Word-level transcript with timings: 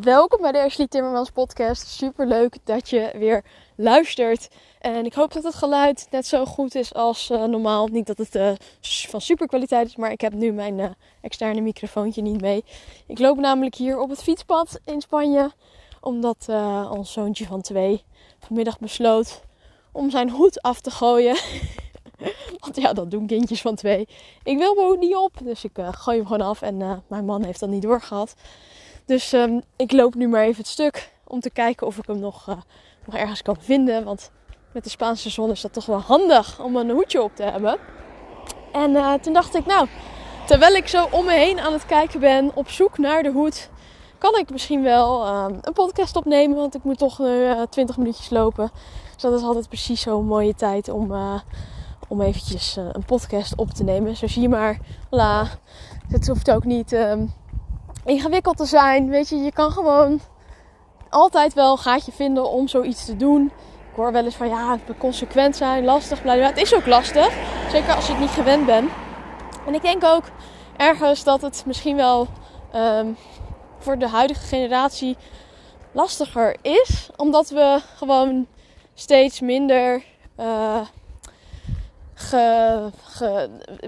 Welkom 0.00 0.40
bij 0.40 0.52
de 0.52 0.62
Ashley 0.62 0.86
Timmermans 0.86 1.30
podcast. 1.30 1.86
Super 1.86 2.26
leuk 2.26 2.56
dat 2.64 2.90
je 2.90 3.10
weer 3.18 3.44
luistert. 3.76 4.48
En 4.80 5.04
ik 5.04 5.14
hoop 5.14 5.32
dat 5.32 5.42
het 5.42 5.54
geluid 5.54 6.06
net 6.10 6.26
zo 6.26 6.44
goed 6.44 6.74
is 6.74 6.94
als 6.94 7.30
uh, 7.30 7.44
normaal. 7.44 7.86
Niet 7.86 8.06
dat 8.06 8.18
het 8.18 8.34
uh, 8.34 8.52
van 8.80 9.20
super 9.20 9.46
kwaliteit 9.46 9.86
is, 9.86 9.96
maar 9.96 10.10
ik 10.10 10.20
heb 10.20 10.32
nu 10.32 10.52
mijn 10.52 10.78
uh, 10.78 10.90
externe 11.20 11.60
microfoontje 11.60 12.22
niet 12.22 12.40
mee. 12.40 12.64
Ik 13.06 13.18
loop 13.18 13.38
namelijk 13.38 13.74
hier 13.74 13.98
op 13.98 14.08
het 14.10 14.22
fietspad 14.22 14.80
in 14.84 15.00
Spanje. 15.00 15.52
Omdat 16.00 16.48
ons 16.90 17.12
zoontje 17.12 17.46
van 17.46 17.60
twee 17.60 18.04
vanmiddag 18.38 18.78
besloot 18.78 19.42
om 19.92 20.10
zijn 20.10 20.30
hoed 20.30 20.62
af 20.62 20.80
te 20.80 20.90
gooien. 20.90 21.36
Want 22.60 22.76
ja, 22.76 22.92
dat 22.92 23.10
doen 23.10 23.26
kindjes 23.26 23.60
van 23.60 23.74
twee. 23.74 24.08
Ik 24.42 24.58
wil 24.58 24.74
mijn 24.74 24.86
hoed 24.86 25.00
niet 25.00 25.16
op, 25.16 25.32
dus 25.42 25.64
ik 25.64 25.78
gooi 25.90 26.16
hem 26.16 26.26
gewoon 26.26 26.46
af. 26.46 26.62
En 26.62 27.02
mijn 27.08 27.24
man 27.24 27.44
heeft 27.44 27.60
dat 27.60 27.68
niet 27.68 27.82
doorgehad. 27.82 28.34
Dus 29.06 29.32
um, 29.32 29.62
ik 29.76 29.92
loop 29.92 30.14
nu 30.14 30.28
maar 30.28 30.42
even 30.42 30.56
het 30.56 30.66
stuk 30.66 31.12
om 31.24 31.40
te 31.40 31.50
kijken 31.50 31.86
of 31.86 31.96
ik 31.96 32.06
hem 32.06 32.18
nog, 32.18 32.48
uh, 32.48 32.56
nog 33.04 33.14
ergens 33.14 33.42
kan 33.42 33.56
vinden. 33.60 34.04
Want 34.04 34.30
met 34.72 34.84
de 34.84 34.90
Spaanse 34.90 35.30
zon 35.30 35.50
is 35.50 35.60
dat 35.60 35.72
toch 35.72 35.86
wel 35.86 36.00
handig 36.00 36.60
om 36.60 36.76
een 36.76 36.90
hoedje 36.90 37.22
op 37.22 37.36
te 37.36 37.42
hebben. 37.42 37.78
En 38.72 38.90
uh, 38.90 39.12
toen 39.12 39.32
dacht 39.32 39.54
ik, 39.54 39.66
nou, 39.66 39.88
terwijl 40.46 40.74
ik 40.74 40.88
zo 40.88 41.08
om 41.10 41.24
me 41.24 41.32
heen 41.32 41.60
aan 41.60 41.72
het 41.72 41.86
kijken 41.86 42.20
ben 42.20 42.50
op 42.54 42.68
zoek 42.70 42.98
naar 42.98 43.22
de 43.22 43.30
hoed, 43.30 43.70
kan 44.18 44.38
ik 44.38 44.50
misschien 44.50 44.82
wel 44.82 45.26
um, 45.26 45.58
een 45.60 45.72
podcast 45.72 46.16
opnemen. 46.16 46.56
Want 46.56 46.74
ik 46.74 46.84
moet 46.84 46.98
toch 46.98 47.20
uh, 47.20 47.62
20 47.62 47.96
minuutjes 47.96 48.30
lopen. 48.30 48.70
Dus 49.12 49.22
dat 49.22 49.32
is 49.32 49.42
altijd 49.42 49.68
precies 49.68 50.00
zo'n 50.00 50.26
mooie 50.26 50.54
tijd 50.54 50.88
om, 50.88 51.14
om 52.08 52.20
eventjes 52.20 52.76
een 52.76 53.04
podcast 53.04 53.56
op 53.56 53.70
te 53.70 53.84
nemen. 53.84 54.16
Zo 54.16 54.26
zie 54.26 54.42
je 54.42 54.48
maar, 54.48 54.78
voilà, 55.06 55.60
het 56.08 56.26
hoeft 56.28 56.50
ook 56.50 56.64
niet... 56.64 56.92
Um, 56.92 57.32
ingewikkeld 58.04 58.56
te 58.56 58.64
zijn. 58.64 59.08
Weet 59.08 59.28
je, 59.28 59.36
je 59.36 59.52
kan 59.52 59.70
gewoon 59.70 60.20
altijd 61.10 61.54
wel 61.54 61.72
een 61.72 61.78
gaatje 61.78 62.12
vinden 62.12 62.50
om 62.50 62.68
zoiets 62.68 63.04
te 63.04 63.16
doen. 63.16 63.52
Ik 63.90 63.96
hoor 64.00 64.12
wel 64.12 64.24
eens 64.24 64.36
van 64.36 64.48
ja, 64.48 64.78
consequent 64.98 65.56
zijn, 65.56 65.84
lastig 65.84 66.22
blijven. 66.22 66.46
Het 66.46 66.56
is 66.56 66.74
ook 66.74 66.86
lastig, 66.86 67.34
zeker 67.70 67.94
als 67.94 68.06
je 68.06 68.12
het 68.12 68.20
niet 68.20 68.30
gewend 68.30 68.66
bent. 68.66 68.90
En 69.66 69.74
ik 69.74 69.82
denk 69.82 70.04
ook 70.04 70.24
ergens 70.76 71.24
dat 71.24 71.42
het 71.42 71.62
misschien 71.66 71.96
wel 71.96 72.26
um, 72.74 73.16
voor 73.78 73.98
de 73.98 74.08
huidige 74.08 74.46
generatie 74.46 75.16
lastiger 75.92 76.56
is, 76.62 77.10
omdat 77.16 77.48
we 77.48 77.80
gewoon 77.96 78.46
steeds 78.94 79.40
minder. 79.40 80.02
Uh, 80.40 80.80
ge, 82.14 82.90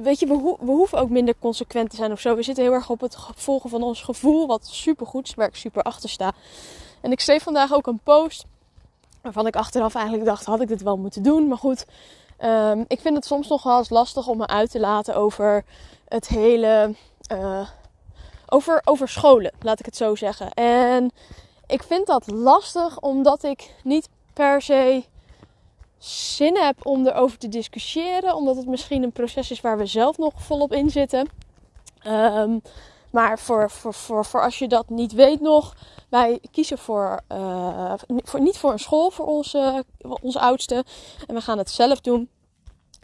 weet 0.02 0.20
je, 0.20 0.26
we, 0.26 0.32
ho 0.32 0.56
we, 0.60 0.70
hoeven 0.70 0.98
ook 0.98 1.10
minder 1.10 1.34
consequent 1.38 1.90
te 1.90 1.96
zijn 1.96 2.12
of 2.12 2.20
zo. 2.20 2.36
We 2.36 2.42
zitten 2.42 2.64
heel 2.64 2.72
erg 2.72 2.90
op 2.90 3.00
het 3.00 3.16
volgen 3.34 3.70
van 3.70 3.82
ons 3.82 4.02
gevoel, 4.02 4.46
wat 4.46 4.66
super 4.66 5.06
goed 5.06 5.26
is, 5.26 5.34
waar 5.34 5.48
ik 5.48 5.56
super 5.56 5.82
achter 5.82 6.08
sta. 6.08 6.32
En 7.00 7.12
ik 7.12 7.20
schreef 7.20 7.42
vandaag 7.42 7.72
ook 7.72 7.86
een 7.86 8.00
post 8.02 8.44
waarvan 9.22 9.46
ik 9.46 9.56
achteraf 9.56 9.94
eigenlijk 9.94 10.26
dacht, 10.26 10.44
had 10.44 10.60
ik 10.60 10.68
dit 10.68 10.82
wel 10.82 10.96
moeten 10.96 11.22
doen? 11.22 11.48
Maar 11.48 11.58
goed, 11.58 11.84
um, 12.44 12.84
ik 12.88 13.00
vind 13.00 13.16
het 13.16 13.24
soms 13.24 13.48
nog 13.48 13.62
wel 13.62 13.78
eens 13.78 13.90
lastig 13.90 14.26
om 14.26 14.36
me 14.36 14.46
uit 14.46 14.70
te 14.70 14.80
laten 14.80 15.16
over 15.16 15.64
het 16.08 16.28
hele, 16.28 16.94
uh, 17.32 17.68
over, 18.48 18.80
over 18.84 19.08
scholen, 19.08 19.52
laat 19.60 19.78
ik 19.80 19.86
het 19.86 19.96
zo 19.96 20.14
zeggen. 20.14 20.50
En 20.54 21.10
ik 21.66 21.82
vind 21.82 22.06
dat 22.06 22.30
lastig 22.30 23.00
omdat 23.00 23.42
ik 23.42 23.74
niet 23.82 24.08
per 24.32 24.62
se 24.62 25.04
zin 25.98 26.56
heb 26.56 26.86
om 26.86 27.06
erover 27.06 27.38
te 27.38 27.48
discussiëren. 27.48 28.34
Omdat 28.34 28.56
het 28.56 28.66
misschien 28.66 29.02
een 29.02 29.12
proces 29.12 29.50
is 29.50 29.60
waar 29.60 29.78
we 29.78 29.86
zelf 29.86 30.18
nog 30.18 30.32
volop 30.36 30.72
in 30.72 30.90
zitten. 30.90 31.28
Um, 32.06 32.62
maar 33.16 33.38
voor, 33.38 33.70
voor, 33.70 33.94
voor, 33.94 34.24
voor 34.24 34.42
als 34.42 34.58
je 34.58 34.68
dat 34.68 34.88
niet 34.88 35.12
weet 35.12 35.40
nog. 35.40 35.74
Wij 36.08 36.40
kiezen 36.50 36.78
voor, 36.78 37.20
uh, 37.32 37.92
voor 38.08 38.40
niet 38.40 38.58
voor 38.58 38.72
een 38.72 38.78
school 38.78 39.10
voor 39.10 39.26
onze, 39.26 39.84
onze 40.22 40.40
oudste. 40.40 40.84
En 41.26 41.34
we 41.34 41.40
gaan 41.40 41.58
het 41.58 41.70
zelf 41.70 42.00
doen. 42.00 42.28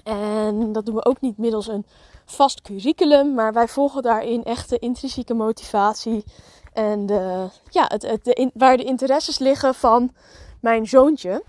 En 0.03 0.73
dat 0.73 0.87
doen 0.87 0.95
we 0.95 1.05
ook 1.05 1.21
niet 1.21 1.39
middels 1.39 1.69
een 1.69 1.87
vast 2.25 2.63
curriculum. 2.63 3.35
Maar 3.35 3.53
wij 3.53 3.69
volgen 3.69 4.03
daarin 4.03 4.45
echt 4.45 4.69
de 4.69 4.79
intrinsieke 4.79 5.35
motivatie. 5.35 6.25
En 6.73 7.07
de, 7.07 7.49
ja, 7.71 7.85
het, 7.89 8.03
het, 8.03 8.25
de, 8.25 8.51
waar 8.55 8.77
de 8.77 8.85
interesses 8.85 9.39
liggen 9.39 9.75
van 9.75 10.15
mijn 10.61 10.87
zoontje 10.87 11.43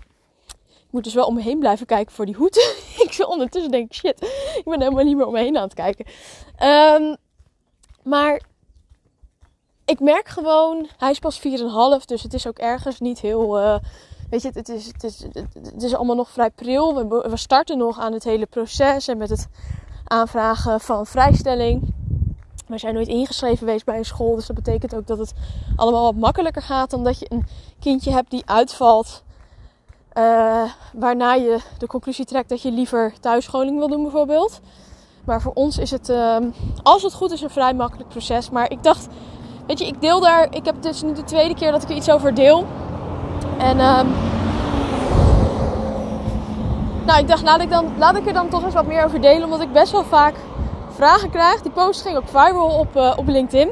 moet 0.94 1.04
dus 1.04 1.14
wel 1.14 1.26
om 1.26 1.34
me 1.34 1.42
heen 1.42 1.58
blijven 1.58 1.86
kijken 1.86 2.14
voor 2.14 2.26
die 2.26 2.34
hoed. 2.34 2.56
ik 3.06 3.12
zal 3.12 3.28
ondertussen 3.28 3.70
denk 3.70 3.84
ik, 3.86 3.94
shit, 3.94 4.22
ik 4.56 4.62
ben 4.64 4.80
helemaal 4.80 5.04
niet 5.04 5.16
meer 5.16 5.26
om 5.26 5.32
me 5.32 5.38
heen 5.38 5.56
aan 5.56 5.62
het 5.62 5.74
kijken. 5.74 6.06
Um, 6.62 7.16
maar 8.02 8.42
ik 9.84 10.00
merk 10.00 10.28
gewoon, 10.28 10.88
hij 10.96 11.10
is 11.10 11.18
pas 11.18 11.40
4,5, 11.40 11.44
dus 12.04 12.22
het 12.22 12.34
is 12.34 12.46
ook 12.46 12.58
ergens 12.58 13.00
niet 13.00 13.20
heel... 13.20 13.60
Uh, 13.60 13.76
weet 14.30 14.42
je, 14.42 14.50
het 14.52 14.68
is, 14.68 14.86
het, 14.86 15.04
is, 15.04 15.26
het 15.62 15.82
is 15.82 15.94
allemaal 15.94 16.16
nog 16.16 16.30
vrij 16.30 16.50
pril. 16.50 16.94
We, 16.94 17.28
we 17.30 17.36
starten 17.36 17.78
nog 17.78 17.98
aan 17.98 18.12
het 18.12 18.24
hele 18.24 18.46
proces 18.46 19.08
en 19.08 19.18
met 19.18 19.30
het 19.30 19.48
aanvragen 20.04 20.80
van 20.80 21.06
vrijstelling. 21.06 21.94
We 22.66 22.78
zijn 22.78 22.94
nooit 22.94 23.08
ingeschreven 23.08 23.58
geweest 23.58 23.84
bij 23.84 23.98
een 23.98 24.04
school. 24.04 24.34
Dus 24.34 24.46
dat 24.46 24.56
betekent 24.56 24.94
ook 24.94 25.06
dat 25.06 25.18
het 25.18 25.32
allemaal 25.76 26.02
wat 26.02 26.16
makkelijker 26.16 26.62
gaat 26.62 26.90
dan 26.90 27.04
dat 27.04 27.18
je 27.18 27.26
een 27.28 27.46
kindje 27.80 28.10
hebt 28.10 28.30
die 28.30 28.42
uitvalt 28.46 29.23
uh, 30.18 30.62
waarna 30.92 31.34
je 31.34 31.58
de 31.78 31.86
conclusie 31.86 32.24
trekt 32.24 32.48
dat 32.48 32.62
je 32.62 32.70
liever 32.70 33.14
thuisscholing 33.20 33.78
wil 33.78 33.88
doen, 33.88 34.02
bijvoorbeeld. 34.02 34.60
Maar 35.24 35.40
voor 35.40 35.52
ons 35.52 35.78
is 35.78 35.90
het, 35.90 36.08
uh, 36.08 36.36
als 36.82 37.02
het 37.02 37.14
goed 37.14 37.30
is, 37.30 37.40
een 37.40 37.50
vrij 37.50 37.74
makkelijk 37.74 38.08
proces. 38.08 38.50
Maar 38.50 38.70
ik 38.70 38.82
dacht, 38.82 39.08
weet 39.66 39.78
je, 39.78 39.86
ik 39.86 40.00
deel 40.00 40.20
daar. 40.20 40.46
Ik 40.50 40.64
heb 40.64 40.82
dus 40.82 41.02
nu 41.02 41.12
de 41.12 41.24
tweede 41.24 41.54
keer 41.54 41.72
dat 41.72 41.82
ik 41.82 41.88
er 41.88 41.96
iets 41.96 42.10
over 42.10 42.34
deel. 42.34 42.66
En 43.58 43.80
um, 43.80 44.14
nou, 47.04 47.18
ik 47.18 47.28
dacht, 47.28 47.42
laat 47.42 47.60
ik, 47.60 47.70
dan, 47.70 47.98
laat 47.98 48.16
ik 48.16 48.26
er 48.26 48.32
dan 48.32 48.48
toch 48.48 48.64
eens 48.64 48.74
wat 48.74 48.86
meer 48.86 49.04
over 49.04 49.20
delen. 49.20 49.44
Omdat 49.44 49.60
ik 49.60 49.72
best 49.72 49.92
wel 49.92 50.04
vaak 50.04 50.34
vragen 50.90 51.30
krijg. 51.30 51.62
Die 51.62 51.72
post 51.72 52.02
ging 52.02 52.16
ook 52.16 52.28
viral 52.28 52.78
op, 52.78 52.96
uh, 52.96 53.12
op 53.16 53.26
LinkedIn. 53.26 53.68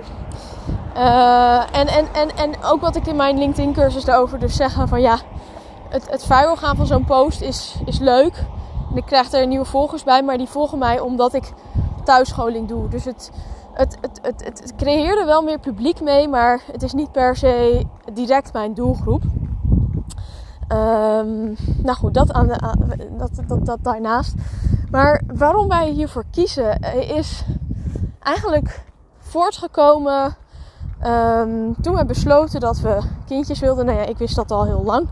Uh, 0.97 1.77
en, 1.77 1.87
en, 1.87 2.07
en, 2.13 2.37
en 2.37 2.65
ook 2.65 2.81
wat 2.81 2.97
ik 2.97 3.07
in 3.07 3.17
mijn 3.17 3.39
LinkedIn 3.39 3.73
cursus 3.73 4.05
daarover 4.05 4.39
dus 4.39 4.57
zeg. 4.57 4.77
Van 4.89 5.01
ja, 5.01 5.19
het, 5.93 6.11
het 6.11 6.25
gaan 6.59 6.77
van 6.77 6.87
zo'n 6.87 7.05
post 7.05 7.41
is, 7.41 7.77
is 7.85 7.99
leuk. 7.99 8.45
En 8.91 8.97
ik 8.97 9.05
krijg 9.05 9.33
er 9.33 9.47
nieuwe 9.47 9.65
volgers 9.65 10.05
bij, 10.05 10.23
maar 10.23 10.39
die 10.39 10.49
volgen 10.49 10.79
mij 10.79 11.01
omdat 11.01 11.35
ik 11.35 11.53
thuisscholing 12.05 12.69
doe. 12.69 12.89
Dus 12.89 13.05
het, 13.05 13.31
het, 13.73 13.97
het, 14.01 14.19
het, 14.23 14.45
het, 14.45 14.75
creëerde 14.77 15.25
wel 15.25 15.43
meer 15.43 15.59
publiek 15.59 16.01
mee, 16.01 16.29
maar 16.29 16.61
het 16.73 16.83
is 16.83 16.93
niet 16.93 17.13
per 17.13 17.37
se 17.37 17.87
direct 18.13 18.53
mijn 18.53 18.75
doelgroep. 18.75 19.23
Um, 20.69 21.57
nou 21.83 21.97
goed, 21.97 22.15
dat, 22.15 22.33
aan 22.33 22.49
dat, 23.19 23.31
dat, 23.47 23.67
dat 23.67 23.79
daarnaast. 23.83 24.35
Maar 24.91 25.23
waarom 25.35 25.69
wij 25.69 25.91
hiervoor 25.91 26.25
kiezen 26.31 26.81
is 27.17 27.45
eigenlijk 28.19 28.85
voortgekomen 29.19 30.37
um, 31.07 31.75
toen 31.81 31.95
we 31.95 32.05
besloten 32.05 32.61
dat 32.61 32.81
we 32.81 32.99
kindjes 33.27 33.61
wilden. 33.61 33.87
Nou 33.87 33.99
ja, 33.99 34.05
ik 34.05 34.19
wist 34.19 34.37
dat 34.37 34.51
al 34.51 34.65
heel 34.65 34.83
lang 34.85 35.09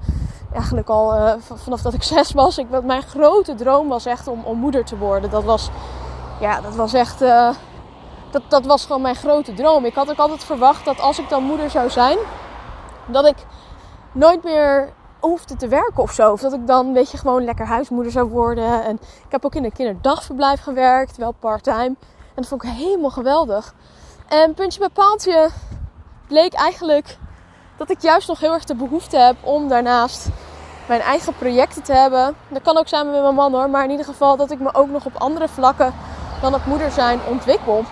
eigenlijk 0.53 0.89
al 0.89 1.17
uh, 1.17 1.33
vanaf 1.39 1.83
dat 1.83 1.95
ik 1.95 2.03
zes 2.03 2.33
was. 2.33 2.59
Ik, 2.59 2.85
mijn 2.85 3.03
grote 3.03 3.55
droom 3.55 3.89
was 3.89 4.07
echt 4.07 4.27
om, 4.27 4.45
om 4.45 4.59
moeder 4.59 4.85
te 4.85 4.97
worden. 4.99 5.31
Dat 5.31 5.45
was, 5.45 5.71
ja, 6.41 6.61
dat 6.61 6.75
was 6.75 6.93
echt. 6.93 7.23
Uh, 7.23 7.51
dat, 8.31 8.43
dat 8.49 8.67
was 8.67 8.87
gewoon 8.87 9.03
mijn 9.03 9.15
grote 9.15 9.55
droom. 9.55 9.85
Ik 9.85 9.95
had 9.95 10.11
ook 10.11 10.19
altijd 10.19 10.45
verwacht 10.45 10.85
dat 10.85 11.01
als 11.01 11.19
ik 11.19 11.29
dan 11.29 11.43
moeder 11.43 11.71
zou 11.71 11.91
zijn, 11.91 12.19
dat 13.07 13.27
ik 13.27 13.37
nooit 14.13 14.45
meer 14.45 14.93
hoefde 15.21 15.57
te 15.57 15.69
werken 15.69 16.03
of 16.03 16.13
zo. 16.13 16.33
Of 16.33 16.41
dat 16.41 16.53
ik 16.53 16.67
dan, 16.67 16.93
weet 16.93 17.11
je, 17.11 17.19
gewoon 17.19 17.45
lekker 17.45 17.67
huismoeder 17.67 18.13
zou 18.13 18.29
worden. 18.29 18.85
En 18.85 18.95
ik 19.27 19.31
heb 19.31 19.45
ook 19.45 19.55
in 19.55 19.65
een 19.65 19.73
kinderdagverblijf 19.73 20.61
gewerkt, 20.61 21.17
wel 21.17 21.33
part-time. 21.33 21.95
En 22.35 22.35
dat 22.35 22.47
vond 22.47 22.65
ik 22.65 22.71
helemaal 22.71 23.11
geweldig. 23.11 23.75
En 24.29 24.55
puntje 24.55 24.79
bij 24.79 24.89
paaltje 24.89 25.49
bleek 26.29 26.53
eigenlijk 26.53 27.19
dat 27.77 27.91
ik 27.91 28.01
juist 28.01 28.29
nog 28.29 28.41
heel 28.41 28.53
erg 28.53 28.65
de 28.65 28.75
behoefte 28.75 29.17
heb 29.17 29.37
om 29.41 29.69
daarnaast 29.69 30.29
mijn 30.91 31.03
eigen 31.03 31.35
projecten 31.35 31.83
te 31.83 31.93
hebben. 31.93 32.37
Dat 32.49 32.63
kan 32.63 32.79
ook 32.79 32.89
samen 32.89 33.13
met 33.13 33.23
mijn 33.23 33.35
man 33.35 33.53
hoor, 33.53 33.71
maar 33.71 33.85
in 33.85 33.91
ieder 33.91 34.07
geval 34.07 34.37
dat 34.37 34.51
ik 34.51 34.59
me 34.59 34.75
ook 34.75 34.89
nog 34.89 35.05
op 35.05 35.17
andere 35.17 35.49
vlakken 35.49 35.95
dan 36.41 36.53
het 36.53 36.67
moeder 36.67 36.91
zijn 36.91 37.21
ontwikkel. 37.29 37.85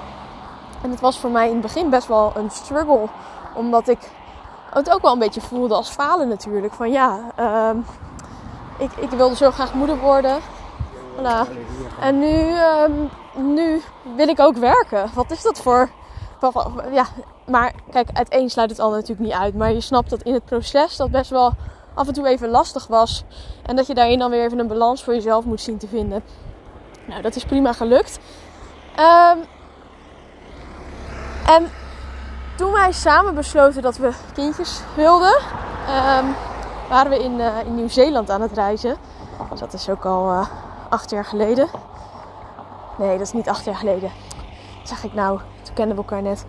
En 0.82 0.90
het 0.90 1.00
was 1.00 1.18
voor 1.18 1.30
mij 1.30 1.46
in 1.46 1.52
het 1.52 1.62
begin 1.62 1.90
best 1.90 2.06
wel 2.06 2.32
een 2.36 2.50
struggle, 2.50 3.06
omdat 3.54 3.88
ik 3.88 3.98
het 4.70 4.90
ook 4.90 5.02
wel 5.02 5.12
een 5.12 5.18
beetje 5.18 5.40
voelde 5.40 5.74
als 5.74 5.88
falen 5.90 6.28
natuurlijk. 6.28 6.72
Van 6.72 6.90
ja, 6.90 7.20
uh, 7.40 7.70
ik, 8.78 8.90
ik 8.92 9.10
wilde 9.10 9.36
zo 9.36 9.50
graag 9.50 9.74
moeder 9.74 9.98
worden. 9.98 10.38
Voilà. 11.16 11.48
En 12.00 12.18
nu, 12.18 12.48
uh, 12.48 12.84
nu 13.34 13.82
wil 14.16 14.28
ik 14.28 14.40
ook 14.40 14.56
werken. 14.56 15.10
Wat 15.14 15.30
is 15.30 15.42
dat 15.42 15.60
voor 15.60 15.88
ja, 16.92 17.06
maar 17.46 17.72
kijk, 17.90 18.08
het 18.12 18.50
sluit 18.50 18.70
het 18.70 18.80
ander 18.80 18.98
natuurlijk 18.98 19.28
niet 19.28 19.38
uit. 19.38 19.54
Maar 19.54 19.72
je 19.72 19.80
snapt 19.80 20.10
dat 20.10 20.22
in 20.22 20.34
het 20.34 20.44
proces 20.44 20.96
dat 20.96 21.10
best 21.10 21.30
wel 21.30 21.52
af 21.98 22.06
en 22.06 22.12
toe 22.12 22.26
even 22.28 22.48
lastig 22.48 22.86
was. 22.86 23.24
En 23.62 23.76
dat 23.76 23.86
je 23.86 23.94
daarin 23.94 24.18
dan 24.18 24.30
weer 24.30 24.44
even 24.44 24.58
een 24.58 24.66
balans 24.66 25.04
voor 25.04 25.14
jezelf 25.14 25.44
moet 25.44 25.60
zien 25.60 25.78
te 25.78 25.88
vinden. 25.88 26.22
Nou, 27.06 27.22
dat 27.22 27.36
is 27.36 27.44
prima 27.44 27.72
gelukt. 27.72 28.18
Um, 28.98 29.44
en 31.46 31.70
toen 32.56 32.72
wij 32.72 32.92
samen 32.92 33.34
besloten 33.34 33.82
dat 33.82 33.96
we 33.96 34.10
kindjes 34.34 34.80
wilden, 34.96 35.38
ehm, 35.86 36.24
waren 36.88 37.10
we 37.10 37.22
in, 37.24 37.38
uh, 37.38 37.46
in 37.64 37.74
Nieuw-Zeeland 37.74 38.30
aan 38.30 38.40
het 38.40 38.52
reizen. 38.52 38.96
Dat 39.58 39.72
is 39.72 39.88
ook 39.88 40.04
al 40.04 40.30
uh, 40.30 40.46
acht 40.88 41.10
jaar 41.10 41.24
geleden. 41.24 41.68
Nee, 42.98 43.18
dat 43.18 43.26
is 43.26 43.32
niet 43.32 43.48
acht 43.48 43.64
jaar 43.64 43.76
geleden. 43.76 44.10
Zeg 44.82 45.04
ik 45.04 45.14
nou? 45.14 45.40
Toen 45.62 45.74
kenden 45.74 45.96
we 45.96 46.02
elkaar 46.02 46.22
net. 46.22 46.44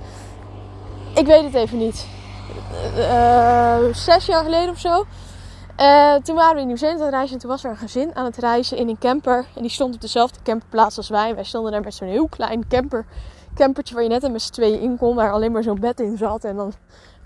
Ik 1.15 1.25
weet 1.25 1.43
het 1.43 1.53
even 1.53 1.77
niet. 1.77 2.07
Uh, 2.97 3.75
zes 3.91 4.25
jaar 4.25 4.43
geleden 4.43 4.69
of 4.69 4.79
zo. 4.79 5.05
Uh, 5.79 6.15
toen 6.15 6.35
waren 6.35 6.55
we 6.55 6.61
in 6.61 6.67
Nieuw-Zeeland 6.67 6.99
aan 6.99 7.05
het 7.05 7.13
reizen 7.13 7.35
en 7.35 7.41
toen 7.41 7.49
was 7.49 7.63
er 7.63 7.69
een 7.69 7.77
gezin 7.77 8.15
aan 8.15 8.25
het 8.25 8.37
reizen 8.37 8.77
in 8.77 8.89
een 8.89 8.97
camper. 8.97 9.45
En 9.55 9.61
die 9.61 9.71
stond 9.71 9.95
op 9.95 10.01
dezelfde 10.01 10.39
camperplaats 10.43 10.97
als 10.97 11.09
wij. 11.09 11.35
Wij 11.35 11.43
stonden 11.43 11.71
daar 11.71 11.81
met 11.81 11.93
zo'n 11.93 12.07
heel 12.07 12.27
klein 12.27 12.67
camper, 12.67 13.05
campertje 13.55 13.93
waar 13.93 14.03
je 14.03 14.09
net 14.09 14.31
met 14.31 14.41
z'n 14.41 14.51
tweeën 14.51 14.79
in 14.79 14.97
kon. 14.97 15.15
Waar 15.15 15.31
alleen 15.31 15.51
maar 15.51 15.63
zo'n 15.63 15.79
bed 15.79 15.99
in 15.99 16.17
zat 16.17 16.43
en 16.43 16.55
dan 16.55 16.73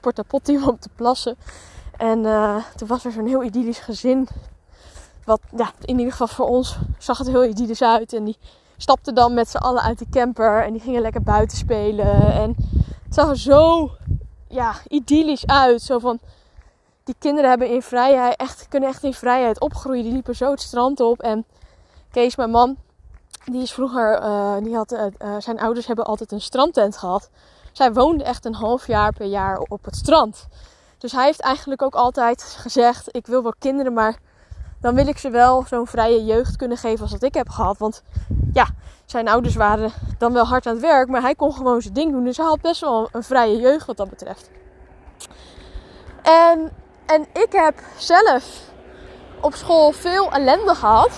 portapotti 0.02 0.64
om 0.68 0.80
te 0.80 0.90
plassen. 0.96 1.36
En 1.98 2.20
uh, 2.20 2.56
toen 2.76 2.88
was 2.88 3.06
er 3.06 3.12
zo'n 3.12 3.28
heel 3.28 3.44
idyllisch 3.44 3.80
gezin. 3.80 4.28
Wat, 5.26 5.42
ja, 5.56 5.72
in 5.82 5.98
ieder 5.98 6.12
geval 6.12 6.28
voor 6.28 6.48
ons 6.48 6.78
zag 6.98 7.18
het 7.18 7.28
heel 7.28 7.46
idyllisch 7.46 7.84
uit. 7.84 8.14
En 8.14 8.24
die 8.24 8.38
stapten 8.78 9.16
dan 9.16 9.34
met 9.34 9.50
z'n 9.50 9.58
allen 9.58 9.82
uit 9.82 10.00
de 10.00 10.10
camper. 10.10 10.64
En 10.64 10.74
die 10.74 10.82
gingen 10.82 11.02
lekker 11.02 11.24
buiten 11.24 11.58
spelen. 11.58 12.34
En 12.34 12.56
het 13.04 13.14
zag 13.14 13.30
er 13.30 13.38
zo 13.38 13.92
ja, 14.48 14.74
idyllisch 14.88 15.48
uit. 15.48 15.82
Zo 15.82 16.00
van, 16.00 16.20
die 17.04 17.16
kinderen 17.20 17.50
hebben 17.50 17.70
in 17.70 17.82
vrijheid, 17.82 18.36
echt, 18.36 18.68
kunnen 18.70 18.90
echt 18.90 19.04
in 19.04 19.14
vrijheid 19.14 19.60
opgroeien. 19.60 20.04
Die 20.04 20.14
liepen 20.14 20.36
zo 20.36 20.52
het 20.52 20.62
strand 20.62 21.00
op. 21.00 21.22
En 21.22 21.46
Kees, 22.12 22.36
mijn 22.36 22.50
man, 22.50 22.78
die 23.46 23.62
is 23.62 23.74
vroeger, 23.74 24.22
uh, 24.22 24.56
die 24.64 24.76
had, 24.76 24.92
uh, 24.92 25.06
zijn 25.38 25.60
ouders 25.60 25.88
hebben 25.88 26.06
altijd 26.06 26.32
een 26.32 26.42
strandtent 26.42 26.98
gehad. 26.98 27.30
Zij 27.72 27.94
woonde 27.94 28.24
echt 28.24 28.46
een 28.46 28.56
half 28.56 28.88
jaar 28.88 29.14
per 29.14 29.26
jaar 29.26 29.58
op 29.58 29.86
het 29.86 29.96
strand. 29.96 30.48
Dus 30.98 31.12
hij 31.12 31.26
heeft 31.26 31.40
eigenlijk 31.40 31.82
ook 31.82 31.96
altijd 31.96 32.44
gezegd: 32.44 33.16
Ik 33.16 33.28
wil 33.28 33.44
wel 33.44 33.54
kinderen, 33.60 33.94
maar 33.94 34.18
dan 34.82 34.96
wil 34.96 35.08
ik 35.08 35.18
ze 35.18 35.30
wel 35.30 35.64
zo'n 35.68 35.88
vrije 35.88 36.26
jeugd 36.26 36.56
kunnen 36.56 36.78
geven 36.78 37.02
als 37.02 37.12
dat 37.12 37.24
ik 37.24 37.34
heb 37.34 37.50
gehad. 37.50 37.78
Want 37.78 38.04
ja, 38.54 38.68
zijn 39.06 39.28
ouders 39.28 39.56
waren 39.56 39.92
dan 40.18 40.34
wel 40.34 40.46
hard 40.46 40.66
aan 40.66 40.74
het 40.74 40.82
werk, 40.82 41.08
maar 41.08 41.22
hij 41.22 41.36
kon 41.36 41.54
gewoon 41.54 41.82
zijn 41.82 41.94
ding 41.94 42.12
doen. 42.12 42.24
Dus 42.24 42.38
hij 42.38 42.46
had 42.46 42.62
best 42.62 42.82
wel 42.82 43.10
een 43.12 43.24
vrije 43.24 43.58
jeugd 43.58 43.86
wat 43.86 43.98
dat 43.98 44.10
betreft. 44.10 44.50
En, 46.22 46.72
en 47.06 47.22
ik 47.34 47.48
heb 47.52 47.74
zelf 47.98 48.62
op 49.42 49.54
school 49.54 49.92
veel 49.92 50.32
ellende 50.32 50.76
gehad. 50.76 51.12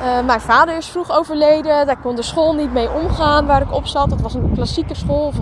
Uh, 0.00 0.24
mijn 0.24 0.40
vader 0.40 0.76
is 0.76 0.86
vroeg 0.86 1.10
overleden. 1.10 1.86
Daar 1.86 2.00
kon 2.00 2.16
de 2.16 2.22
school 2.22 2.54
niet 2.54 2.72
mee 2.72 2.90
omgaan 2.90 3.46
waar 3.46 3.62
ik 3.62 3.72
op 3.72 3.86
zat. 3.86 4.10
Dat 4.10 4.20
was 4.20 4.34
een 4.34 4.52
klassieke 4.54 4.94
school. 4.94 5.26
Of, 5.26 5.34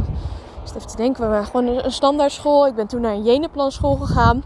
even 0.65 0.89
te 0.89 0.97
denken, 0.97 1.23
we 1.23 1.29
waren 1.29 1.47
gewoon 1.47 1.67
een 1.67 1.93
standaard 1.93 2.33
school. 2.33 2.67
Ik 2.67 2.75
ben 2.75 2.87
toen 2.87 3.01
naar 3.01 3.13
een 3.13 3.23
Jeneplan 3.23 3.73
school 3.73 3.97
gegaan. 3.97 4.43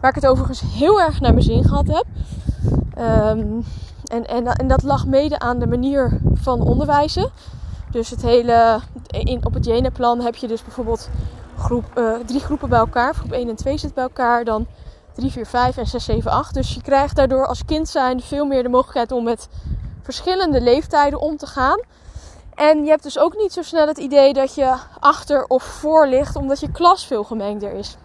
Waar 0.00 0.10
ik 0.10 0.22
het 0.22 0.26
overigens 0.26 0.62
heel 0.74 1.00
erg 1.00 1.20
naar 1.20 1.32
mijn 1.32 1.44
zin 1.44 1.64
gehad 1.64 1.86
heb. 1.86 2.04
Um, 2.98 3.64
en, 4.04 4.26
en, 4.26 4.46
en, 4.46 4.68
dat 4.68 4.82
lag 4.82 5.06
mede 5.06 5.38
aan 5.38 5.58
de 5.58 5.66
manier 5.66 6.20
van 6.34 6.60
onderwijzen. 6.60 7.30
Dus 7.90 8.10
het 8.10 8.22
hele, 8.22 8.80
in, 9.06 9.46
op 9.46 9.54
het 9.54 9.64
Jeneplan 9.64 10.20
heb 10.20 10.36
je 10.36 10.48
dus 10.48 10.62
bijvoorbeeld 10.62 11.10
groep, 11.70 11.98
uh, 11.98 12.14
drie 12.26 12.40
groepen 12.40 12.68
bij 12.68 12.78
elkaar. 12.78 13.14
Groep 13.14 13.32
1 13.32 13.48
en 13.48 13.56
2 13.56 13.78
zit 13.78 13.94
bij 13.94 14.02
elkaar. 14.02 14.44
Dan 14.44 14.66
3, 15.14 15.30
4, 15.30 15.46
5 15.46 15.76
en 15.76 15.86
6, 15.86 16.04
7, 16.04 16.30
8. 16.30 16.54
Dus 16.54 16.74
je 16.74 16.82
krijgt 16.82 17.16
daardoor 17.16 17.46
als 17.46 17.64
kind 17.64 17.88
zijn 17.88 18.20
veel 18.20 18.44
meer 18.44 18.62
de 18.62 18.68
mogelijkheid 18.68 19.12
om 19.12 19.24
met 19.24 19.48
verschillende 20.02 20.60
leeftijden 20.60 21.20
om 21.20 21.36
te 21.36 21.46
gaan. 21.46 21.80
En 22.54 22.84
je 22.84 22.90
hebt 22.90 23.02
dus 23.02 23.18
ook 23.18 23.36
niet 23.36 23.52
zo 23.52 23.62
snel 23.62 23.86
het 23.86 23.98
idee 23.98 24.32
dat 24.32 24.54
je 24.54 24.74
achter 25.00 25.44
of 25.44 25.62
voor 25.62 26.06
ligt, 26.06 26.36
omdat 26.36 26.60
je 26.60 26.72
klas 26.72 27.06
veel 27.06 27.24
gemengder 27.24 27.72
is. 27.72 27.96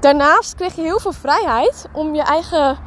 Daarnaast 0.00 0.54
kreeg 0.54 0.74
je 0.74 0.82
heel 0.82 1.00
veel 1.00 1.12
vrijheid 1.12 1.88
om 1.92 2.14
je 2.14 2.22
eigen 2.22 2.78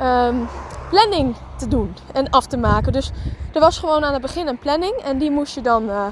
um, 0.00 0.48
planning 0.90 1.36
te 1.58 1.68
doen 1.68 1.96
en 2.12 2.30
af 2.30 2.46
te 2.46 2.56
maken. 2.56 2.92
Dus 2.92 3.10
er 3.52 3.60
was 3.60 3.78
gewoon 3.78 4.04
aan 4.04 4.12
het 4.12 4.22
begin 4.22 4.46
een 4.46 4.58
planning 4.58 4.94
en 4.94 5.18
die 5.18 5.30
moest 5.30 5.54
je 5.54 5.60
dan, 5.60 5.82
uh, 5.84 6.06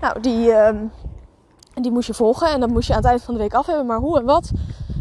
nou, 0.00 0.20
die, 0.20 0.52
um, 0.52 0.92
die 1.82 1.92
moest 1.92 2.06
je 2.06 2.14
volgen 2.14 2.48
en 2.48 2.60
dat 2.60 2.68
moest 2.68 2.86
je 2.86 2.94
aan 2.94 3.00
het 3.02 3.08
eind 3.08 3.22
van 3.22 3.34
de 3.34 3.40
week 3.40 3.54
af 3.54 3.66
hebben. 3.66 3.86
Maar 3.86 3.98
hoe 3.98 4.18
en 4.18 4.24
wat, 4.24 4.50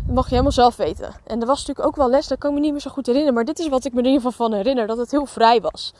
dat 0.06 0.16
mag 0.16 0.24
je 0.24 0.30
helemaal 0.30 0.52
zelf 0.52 0.76
weten. 0.76 1.14
En 1.24 1.42
er 1.42 1.48
was 1.48 1.60
natuurlijk 1.60 1.88
ook 1.88 1.96
wel 1.96 2.10
les, 2.10 2.28
dat 2.28 2.38
kan 2.38 2.56
ik 2.56 2.62
niet 2.62 2.72
meer 2.72 2.82
zo 2.82 2.92
goed 2.92 3.06
herinneren. 3.06 3.36
Maar 3.36 3.46
dit 3.46 3.60
is 3.60 3.68
wat 3.68 3.86
ik 3.86 3.94
me 3.94 4.00
in 4.00 4.06
ieder 4.06 4.22
geval 4.22 4.48
van 4.48 4.54
herinner, 4.58 4.88
dat 4.88 4.98
het 4.98 5.12
heel 5.12 5.26
vrij 5.26 5.62
was. 5.62 5.94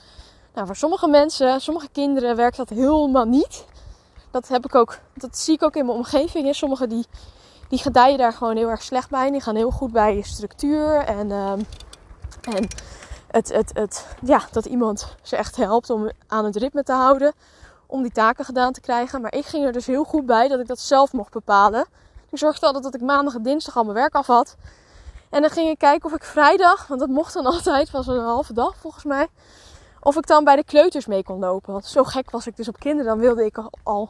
Nou, 0.54 0.68
voor 0.68 0.76
sommige 0.76 1.08
mensen, 1.08 1.62
sommige 1.62 1.88
kinderen 1.92 2.36
werkt 2.36 2.58
dat 2.58 2.70
helemaal 2.70 3.26
niet. 3.26 3.66
Dat 4.32 4.48
heb 4.48 4.66
ik 4.66 4.76
ook, 4.76 5.00
dat 5.14 5.38
zie 5.38 5.54
ik 5.54 5.64
ook 5.64 5.76
in 5.76 5.86
mijn 5.86 5.98
omgeving. 5.98 6.56
Sommigen 6.56 6.90
die, 6.90 7.06
die 7.70 7.80
gedijen 7.80 8.18
daar 8.18 8.34
gewoon 8.34 8.58
heel 8.58 8.70
erg 8.70 8.82
slecht 8.82 9.10
bij. 9.10 9.32
Die 9.32 9.42
gaan 9.42 9.56
heel 9.56 9.72
goed 9.72 9.92
bij 9.92 10.22
structuur 10.22 10.98
en, 10.98 11.32
um, 11.32 11.66
en 12.42 12.68
het, 13.28 13.54
het, 13.54 13.72
het, 13.74 14.08
ja, 14.22 14.42
dat 14.52 14.66
iemand 14.66 15.16
ze 15.22 15.36
echt 15.36 15.56
helpt 15.56 15.90
om 15.90 16.12
aan 16.28 16.46
het 16.46 16.56
ritme 16.56 16.84
te 16.84 16.94
houden. 16.94 17.34
Om 17.88 18.02
die 18.02 18.12
taken 18.12 18.46
gedaan 18.46 18.74
te 18.74 18.82
krijgen. 18.82 19.22
Maar 19.22 19.34
ik 19.34 19.46
ging 19.46 19.66
er 19.66 19.72
dus 19.72 19.86
heel 19.86 20.04
goed 20.04 20.26
bij 20.26 20.48
dat 20.48 20.60
ik 20.60 20.68
dat 20.68 20.80
zelf 20.80 21.14
mocht 21.14 21.32
bepalen. 21.32 21.86
Ik 22.32 22.38
zorgde 22.38 22.66
altijd 22.66 22.84
dat 22.84 22.96
ik 22.96 23.02
maandag 23.02 23.36
en 23.36 23.44
dinsdag 23.44 23.78
al 23.78 23.84
mijn 23.84 23.96
werk 23.96 24.14
af 24.14 24.28
had. 24.28 24.56
En 25.30 25.42
dan 25.42 25.50
ging 25.50 25.70
ik 25.70 25.78
kijken 25.78 26.10
of 26.10 26.16
ik 26.16 26.24
vrijdag, 26.24 26.88
want 26.88 27.00
dat 27.00 27.10
mocht 27.10 27.34
dan 27.34 27.46
altijd, 27.54 27.92
was 27.92 28.08
een 28.08 28.20
halve 28.20 28.54
dag 28.54 28.76
volgens 28.78 29.04
mij 29.04 29.28
of 30.06 30.16
ik 30.16 30.28
dan 30.28 30.44
bij 30.44 30.56
de 30.56 30.64
kleuters 30.64 31.06
mee 31.06 31.24
kon 31.24 31.40
lopen. 31.40 31.74
Want 31.74 31.86
zo 31.86 32.04
gek 32.04 32.32
was 32.32 32.48
ik 32.48 32.56
dus 32.56 32.68
op 32.68 32.80
kinderen. 32.80 33.06
Dan 33.06 33.20
wilde 33.20 33.46
ik 33.46 33.58
al 33.84 34.10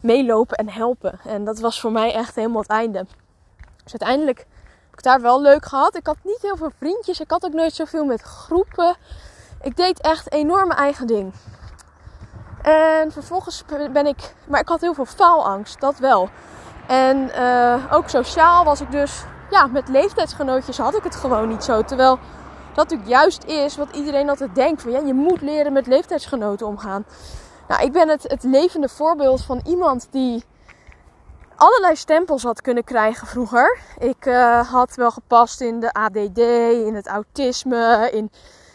meelopen 0.00 0.56
en 0.56 0.68
helpen. 0.68 1.20
En 1.24 1.44
dat 1.44 1.58
was 1.58 1.80
voor 1.80 1.92
mij 1.92 2.12
echt 2.12 2.34
helemaal 2.34 2.60
het 2.60 2.70
einde. 2.70 3.06
Dus 3.82 3.92
uiteindelijk 4.00 4.38
heb 4.38 4.98
ik 4.98 5.02
daar 5.02 5.20
wel 5.20 5.40
leuk 5.40 5.64
gehad. 5.64 5.96
Ik 5.96 6.06
had 6.06 6.16
niet 6.22 6.42
heel 6.42 6.56
veel 6.56 6.70
vriendjes. 6.78 7.20
Ik 7.20 7.30
had 7.30 7.44
ook 7.44 7.52
nooit 7.52 7.74
zoveel 7.74 8.04
met 8.04 8.22
groepen. 8.22 8.96
Ik 9.62 9.76
deed 9.76 10.00
echt 10.00 10.32
enorm 10.32 10.68
mijn 10.68 10.80
eigen 10.80 11.06
ding. 11.06 11.32
En 12.64 13.12
vervolgens 13.12 13.64
ben 13.92 14.06
ik... 14.06 14.34
Maar 14.46 14.60
ik 14.60 14.68
had 14.68 14.80
heel 14.80 14.94
veel 14.94 15.04
faalangst. 15.04 15.80
Dat 15.80 15.98
wel. 15.98 16.28
En 16.86 17.30
uh, 17.38 17.92
ook 17.92 18.08
sociaal 18.08 18.64
was 18.64 18.80
ik 18.80 18.90
dus... 18.90 19.24
Ja, 19.50 19.66
met 19.66 19.88
leeftijdsgenootjes 19.88 20.78
had 20.78 20.96
ik 20.96 21.02
het 21.02 21.16
gewoon 21.16 21.48
niet 21.48 21.64
zo. 21.64 21.82
Terwijl 21.82 22.18
dat 22.74 22.76
natuurlijk 22.76 23.10
juist 23.10 23.44
is 23.44 23.76
wat 23.76 23.96
iedereen 23.96 24.28
altijd 24.28 24.54
denkt. 24.54 24.82
Van, 24.82 24.90
ja, 24.90 24.98
je 24.98 25.14
moet 25.14 25.40
leren 25.40 25.72
met 25.72 25.86
leeftijdsgenoten 25.86 26.66
omgaan. 26.66 27.04
Nou, 27.68 27.82
ik 27.82 27.92
ben 27.92 28.08
het, 28.08 28.22
het 28.22 28.42
levende 28.42 28.88
voorbeeld 28.88 29.44
van 29.44 29.60
iemand 29.64 30.08
die 30.10 30.44
allerlei 31.56 31.96
stempels 31.96 32.42
had 32.42 32.60
kunnen 32.60 32.84
krijgen 32.84 33.26
vroeger. 33.26 33.78
Ik 33.98 34.26
uh, 34.26 34.70
had 34.70 34.94
wel 34.94 35.10
gepast 35.10 35.60
in 35.60 35.80
de 35.80 35.92
ADD, 35.92 36.38
in 36.86 36.94
het 36.94 37.06
autisme, 37.06 38.10
in 38.12 38.30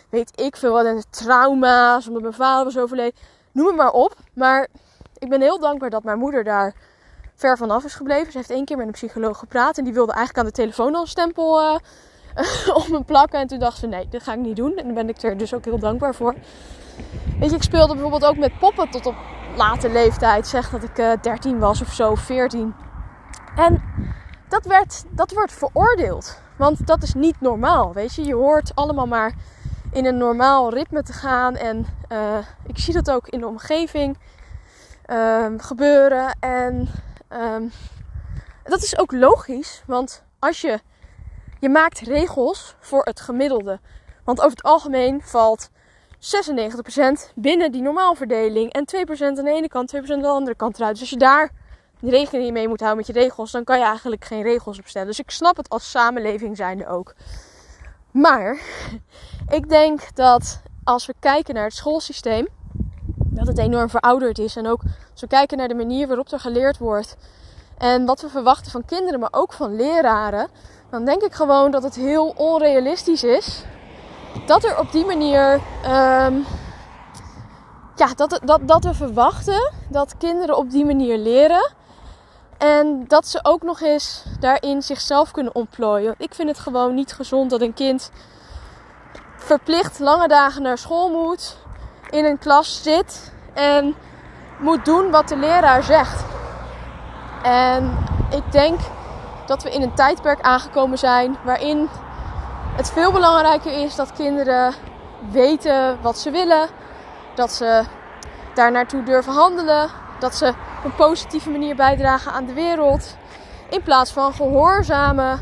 weet 0.10 0.42
ik 0.42 0.58
veel 0.58 0.72
wat, 0.72 0.86
in 0.86 0.96
de 0.96 1.04
trauma's, 1.10 2.08
omdat 2.08 2.22
mijn 2.22 2.34
vader 2.34 2.64
was 2.64 2.78
overleden. 2.78 3.20
Noem 3.52 3.68
het 3.68 3.76
maar 3.76 3.92
op. 3.92 4.16
Maar 4.34 4.68
ik 5.18 5.30
ben 5.30 5.42
heel 5.42 5.60
dankbaar 5.60 5.90
dat 5.90 6.04
mijn 6.04 6.20
moeder 6.20 6.44
daar 6.44 6.74
ver 7.36 7.58
vanaf 7.58 7.84
is 7.84 7.96
gebleven. 7.96 8.32
Ze 8.32 8.38
heeft 8.38 8.50
één 8.50 8.66
keer 8.66 8.78
met 8.78 8.86
een 8.86 8.92
psycholoog 8.92 9.38
gepraat 9.38 9.78
en 9.78 9.84
die 9.84 9.94
wilde 9.94 10.14
eigenlijk 10.14 10.40
aan 10.40 10.54
de 10.54 10.62
telefoon 10.62 10.96
al 10.96 11.02
een 11.02 11.08
stempel 11.08 11.62
uh, 11.62 11.78
op 12.84 12.88
mijn 12.88 13.06
plakken. 13.06 13.40
En 13.40 13.48
toen 13.48 13.60
dacht 13.60 13.78
ze, 13.78 13.88
nee, 13.88 14.08
dat 14.10 14.24
ga 14.24 14.34
ik 14.34 14.40
niet 14.40 14.56
doen. 14.56 14.78
En 14.78 14.86
daar 14.86 14.94
ben 14.94 15.10
ik 15.10 15.22
er 15.22 15.38
dus 15.38 15.54
ook 15.54 15.66
heel 15.66 15.80
dankbaar 15.80 16.16
voor. 16.16 16.36
Weet 17.40 17.50
je, 17.50 17.56
ik 17.56 17.64
speelde 17.64 17.94
bijvoorbeeld 17.94 18.26
ook 18.26 18.38
met 18.38 18.60
poppen 18.60 18.90
tot 18.90 19.06
op 19.06 19.16
late 19.56 19.90
leeftijd. 19.90 20.48
Zeg 20.48 20.70
dat 20.70 20.84
ik 20.84 20.98
uh, 20.98 21.12
eh, 21.12 21.22
13 21.22 21.60
was 21.60 21.82
of 21.82 21.94
zo, 21.94 22.16
14. 22.16 22.74
En 23.56 23.84
dat, 24.50 24.66
werd, 24.66 25.04
dat 25.10 25.34
wordt 25.34 25.52
veroordeeld. 25.52 26.42
Want 26.58 26.88
dat 26.88 27.04
is 27.04 27.14
niet 27.14 27.42
normaal, 27.42 27.94
weet 27.94 28.16
je. 28.16 28.24
Je 28.24 28.36
hoort 28.36 28.72
allemaal 28.76 29.08
maar 29.08 29.34
in 29.92 30.06
een 30.06 30.18
normaal 30.18 30.74
ritme 30.74 31.04
te 31.04 31.14
gaan. 31.14 31.56
En 31.56 31.86
uh, 32.12 32.38
ik 32.66 32.78
zie 32.78 32.94
dat 32.94 33.12
ook 33.12 33.28
in 33.28 33.40
de 33.40 33.48
omgeving 33.48 34.18
uh, 35.08 35.46
gebeuren. 35.58 36.38
En 36.40 36.90
um, 37.30 37.72
dat 38.64 38.82
is 38.82 38.98
ook 38.98 39.12
logisch. 39.12 39.84
Want 39.86 40.24
als 40.40 40.62
je 40.62 40.80
je 41.60 41.70
maakt 41.70 42.00
regels 42.00 42.76
voor 42.80 43.04
het 43.04 43.20
gemiddelde. 43.20 43.80
Want 44.24 44.40
over 44.40 44.58
het 44.58 44.64
algemeen 44.64 45.22
valt 45.24 45.70
96% 46.20 47.34
binnen 47.36 47.72
die 47.72 47.82
normaalverdeling. 47.82 48.74
En 48.74 48.88
2% 49.08 49.22
aan 49.22 49.34
de 49.34 49.52
ene 49.52 49.68
kant, 49.68 49.96
2% 49.96 50.00
aan 50.12 50.22
de 50.22 50.28
andere 50.28 50.56
kant 50.56 50.78
eruit. 50.78 50.92
Dus 50.92 51.02
als 51.02 51.10
je 51.10 51.18
daar 51.18 51.52
rekening 52.02 52.52
mee 52.52 52.68
moet 52.68 52.80
houden 52.80 53.06
met 53.06 53.16
je 53.16 53.22
regels, 53.22 53.52
dan 53.52 53.64
kan 53.64 53.78
je 53.78 53.86
eigenlijk 53.86 54.26
geen 54.26 54.42
regels 54.42 54.80
opstellen. 54.80 55.08
Dus 55.08 55.20
ik 55.20 55.32
snap 55.32 55.58
het 55.58 55.70
als 55.70 55.90
samenleving 55.90 56.58
zijnde 56.58 56.88
ook. 56.88 57.14
Maar 58.12 58.60
ik 59.50 59.70
denk 59.70 60.16
dat 60.16 60.62
als 60.84 61.06
we 61.06 61.14
kijken 61.20 61.54
naar 61.54 61.64
het 61.64 61.76
schoolsysteem, 61.76 62.48
dat 63.16 63.48
het 63.48 63.58
enorm 63.58 63.90
verouderd 63.90 64.40
is. 64.40 64.56
En 64.56 64.68
ook 64.68 64.82
als 65.12 65.22
we 65.22 65.28
kijken 65.28 65.58
naar 65.58 65.68
de 65.68 65.76
manier 65.76 66.08
waarop 66.08 66.32
er 66.32 66.40
geleerd 66.40 66.78
wordt. 66.78 67.18
En 67.78 68.06
wat 68.06 68.22
we 68.22 68.30
verwachten 68.30 68.72
van 68.72 68.86
kinderen, 68.86 69.20
maar 69.20 69.34
ook 69.34 69.54
van 69.54 69.76
leraren 69.76 70.50
dan 70.90 71.06
denk 71.06 71.22
ik 71.22 71.34
gewoon 71.34 71.72
dat 71.72 71.84
het 71.84 71.96
heel 71.96 72.34
onrealistisch 72.36 73.24
is. 73.24 73.64
Dat 74.46 74.64
er 74.64 74.80
op 74.80 74.92
die 74.92 75.06
manier. 75.06 75.54
Um, 75.86 76.46
ja, 77.96 78.14
dat, 78.16 78.40
dat, 78.44 78.60
dat 78.62 78.84
we 78.84 78.94
verwachten 78.94 79.72
dat 79.90 80.18
kinderen 80.18 80.58
op 80.58 80.70
die 80.72 80.86
manier 80.86 81.18
leren. 81.18 81.72
En 82.60 83.06
dat 83.08 83.28
ze 83.28 83.40
ook 83.42 83.62
nog 83.62 83.82
eens 83.82 84.24
daarin 84.40 84.82
zichzelf 84.82 85.32
kunnen 85.32 85.56
ontplooien. 85.56 86.16
Ik 86.18 86.34
vind 86.34 86.50
het 86.50 86.60
gewoon 86.60 86.94
niet 86.94 87.14
gezond 87.14 87.50
dat 87.50 87.62
een 87.62 87.74
kind 87.74 88.12
verplicht 89.36 90.00
lange 90.00 90.28
dagen 90.28 90.62
naar 90.62 90.78
school 90.78 91.10
moet, 91.10 91.58
in 92.10 92.26
een 92.26 92.38
klas 92.38 92.84
zit 92.84 93.32
en 93.54 93.96
moet 94.58 94.86
doen 94.86 95.12
wat 95.12 95.28
de 95.28 95.38
leraar 95.38 95.84
zegt. 95.84 96.24
En 97.44 97.98
ik 98.30 98.52
denk 98.52 98.80
dat 99.46 99.64
we 99.64 99.72
in 99.72 99.82
een 99.82 99.94
tijdperk 99.94 100.42
aangekomen 100.42 100.98
zijn 100.98 101.38
waarin 101.44 101.90
het 102.76 102.92
veel 102.92 103.12
belangrijker 103.12 103.84
is 103.84 103.96
dat 103.96 104.14
kinderen 104.14 104.74
weten 105.32 106.02
wat 106.02 106.18
ze 106.18 106.32
willen, 106.32 106.68
dat 107.36 107.52
ze 107.52 107.84
daar 108.54 108.72
naartoe 108.72 109.04
durven 109.04 109.34
handelen, 109.34 109.90
dat 110.20 110.36
ze 110.36 110.54
op 110.80 110.86
een 110.86 110.96
positieve 110.96 111.50
manier 111.50 111.76
bijdragen 111.76 112.32
aan 112.32 112.46
de 112.46 112.54
wereld, 112.54 113.16
in 113.70 113.84
plaats 113.84 114.12
van 114.12 114.34
gehoorzamen 114.34 115.40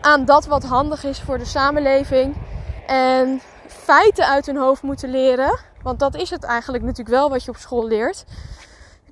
aan 0.00 0.24
dat 0.24 0.46
wat 0.46 0.64
handig 0.64 1.04
is 1.04 1.20
voor 1.20 1.38
de 1.38 1.44
samenleving 1.44 2.36
en 2.86 3.40
feiten 3.66 4.26
uit 4.26 4.46
hun 4.46 4.56
hoofd 4.56 4.82
moeten 4.82 5.10
leren. 5.10 5.58
Want 5.82 5.98
dat 5.98 6.14
is 6.14 6.30
het 6.30 6.44
eigenlijk 6.44 6.84
natuurlijk 6.84 7.16
wel 7.16 7.30
wat 7.30 7.44
je 7.44 7.50
op 7.50 7.56
school 7.56 7.86
leert. 7.86 8.24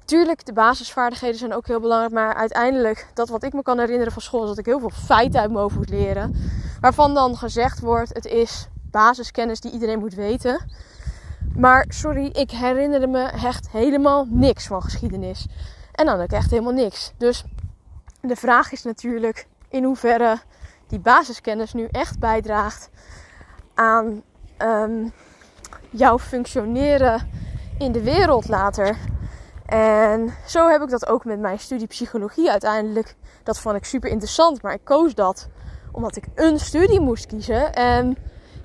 Tuurlijk, 0.04 0.46
de 0.46 0.52
basisvaardigheden 0.52 1.38
zijn 1.38 1.54
ook 1.54 1.66
heel 1.66 1.80
belangrijk. 1.80 2.12
Maar 2.12 2.34
uiteindelijk, 2.34 3.06
dat 3.14 3.28
wat 3.28 3.42
ik 3.42 3.52
me 3.52 3.62
kan 3.62 3.78
herinneren 3.78 4.12
van 4.12 4.22
school, 4.22 4.42
is 4.42 4.48
dat 4.48 4.58
ik 4.58 4.66
heel 4.66 4.80
veel 4.80 4.90
feiten 4.90 5.40
uit 5.40 5.50
mijn 5.50 5.62
hoofd 5.62 5.76
moet 5.76 5.90
leren. 5.90 6.50
Waarvan 6.80 7.14
dan 7.14 7.36
gezegd 7.36 7.80
wordt, 7.80 8.14
het 8.14 8.24
is 8.24 8.66
basiskennis 8.90 9.60
die 9.60 9.72
iedereen 9.72 9.98
moet 9.98 10.14
weten. 10.14 10.66
Maar 11.56 11.84
sorry, 11.88 12.26
ik 12.26 12.50
herinnerde 12.50 13.06
me 13.06 13.22
echt 13.22 13.70
helemaal 13.70 14.26
niks 14.28 14.66
van 14.66 14.82
geschiedenis. 14.82 15.46
En 15.92 16.06
dan 16.06 16.20
ook 16.20 16.32
echt 16.32 16.50
helemaal 16.50 16.72
niks. 16.72 17.12
Dus 17.16 17.44
de 18.20 18.36
vraag 18.36 18.72
is 18.72 18.82
natuurlijk 18.82 19.46
in 19.68 19.84
hoeverre 19.84 20.38
die 20.86 20.98
basiskennis 20.98 21.72
nu 21.72 21.88
echt 21.90 22.18
bijdraagt 22.18 22.90
aan 23.74 24.22
um, 24.58 25.12
jouw 25.90 26.18
functioneren 26.18 27.28
in 27.78 27.92
de 27.92 28.02
wereld 28.02 28.48
later. 28.48 28.96
En 29.66 30.34
zo 30.46 30.68
heb 30.68 30.82
ik 30.82 30.88
dat 30.88 31.06
ook 31.06 31.24
met 31.24 31.40
mijn 31.40 31.58
studie 31.58 31.86
psychologie 31.86 32.50
uiteindelijk. 32.50 33.14
Dat 33.42 33.60
vond 33.60 33.76
ik 33.76 33.84
super 33.84 34.10
interessant, 34.10 34.62
maar 34.62 34.72
ik 34.72 34.84
koos 34.84 35.14
dat 35.14 35.48
omdat 35.92 36.16
ik 36.16 36.24
een 36.34 36.58
studie 36.58 37.00
moest 37.00 37.26
kiezen. 37.26 37.74
En 37.74 38.16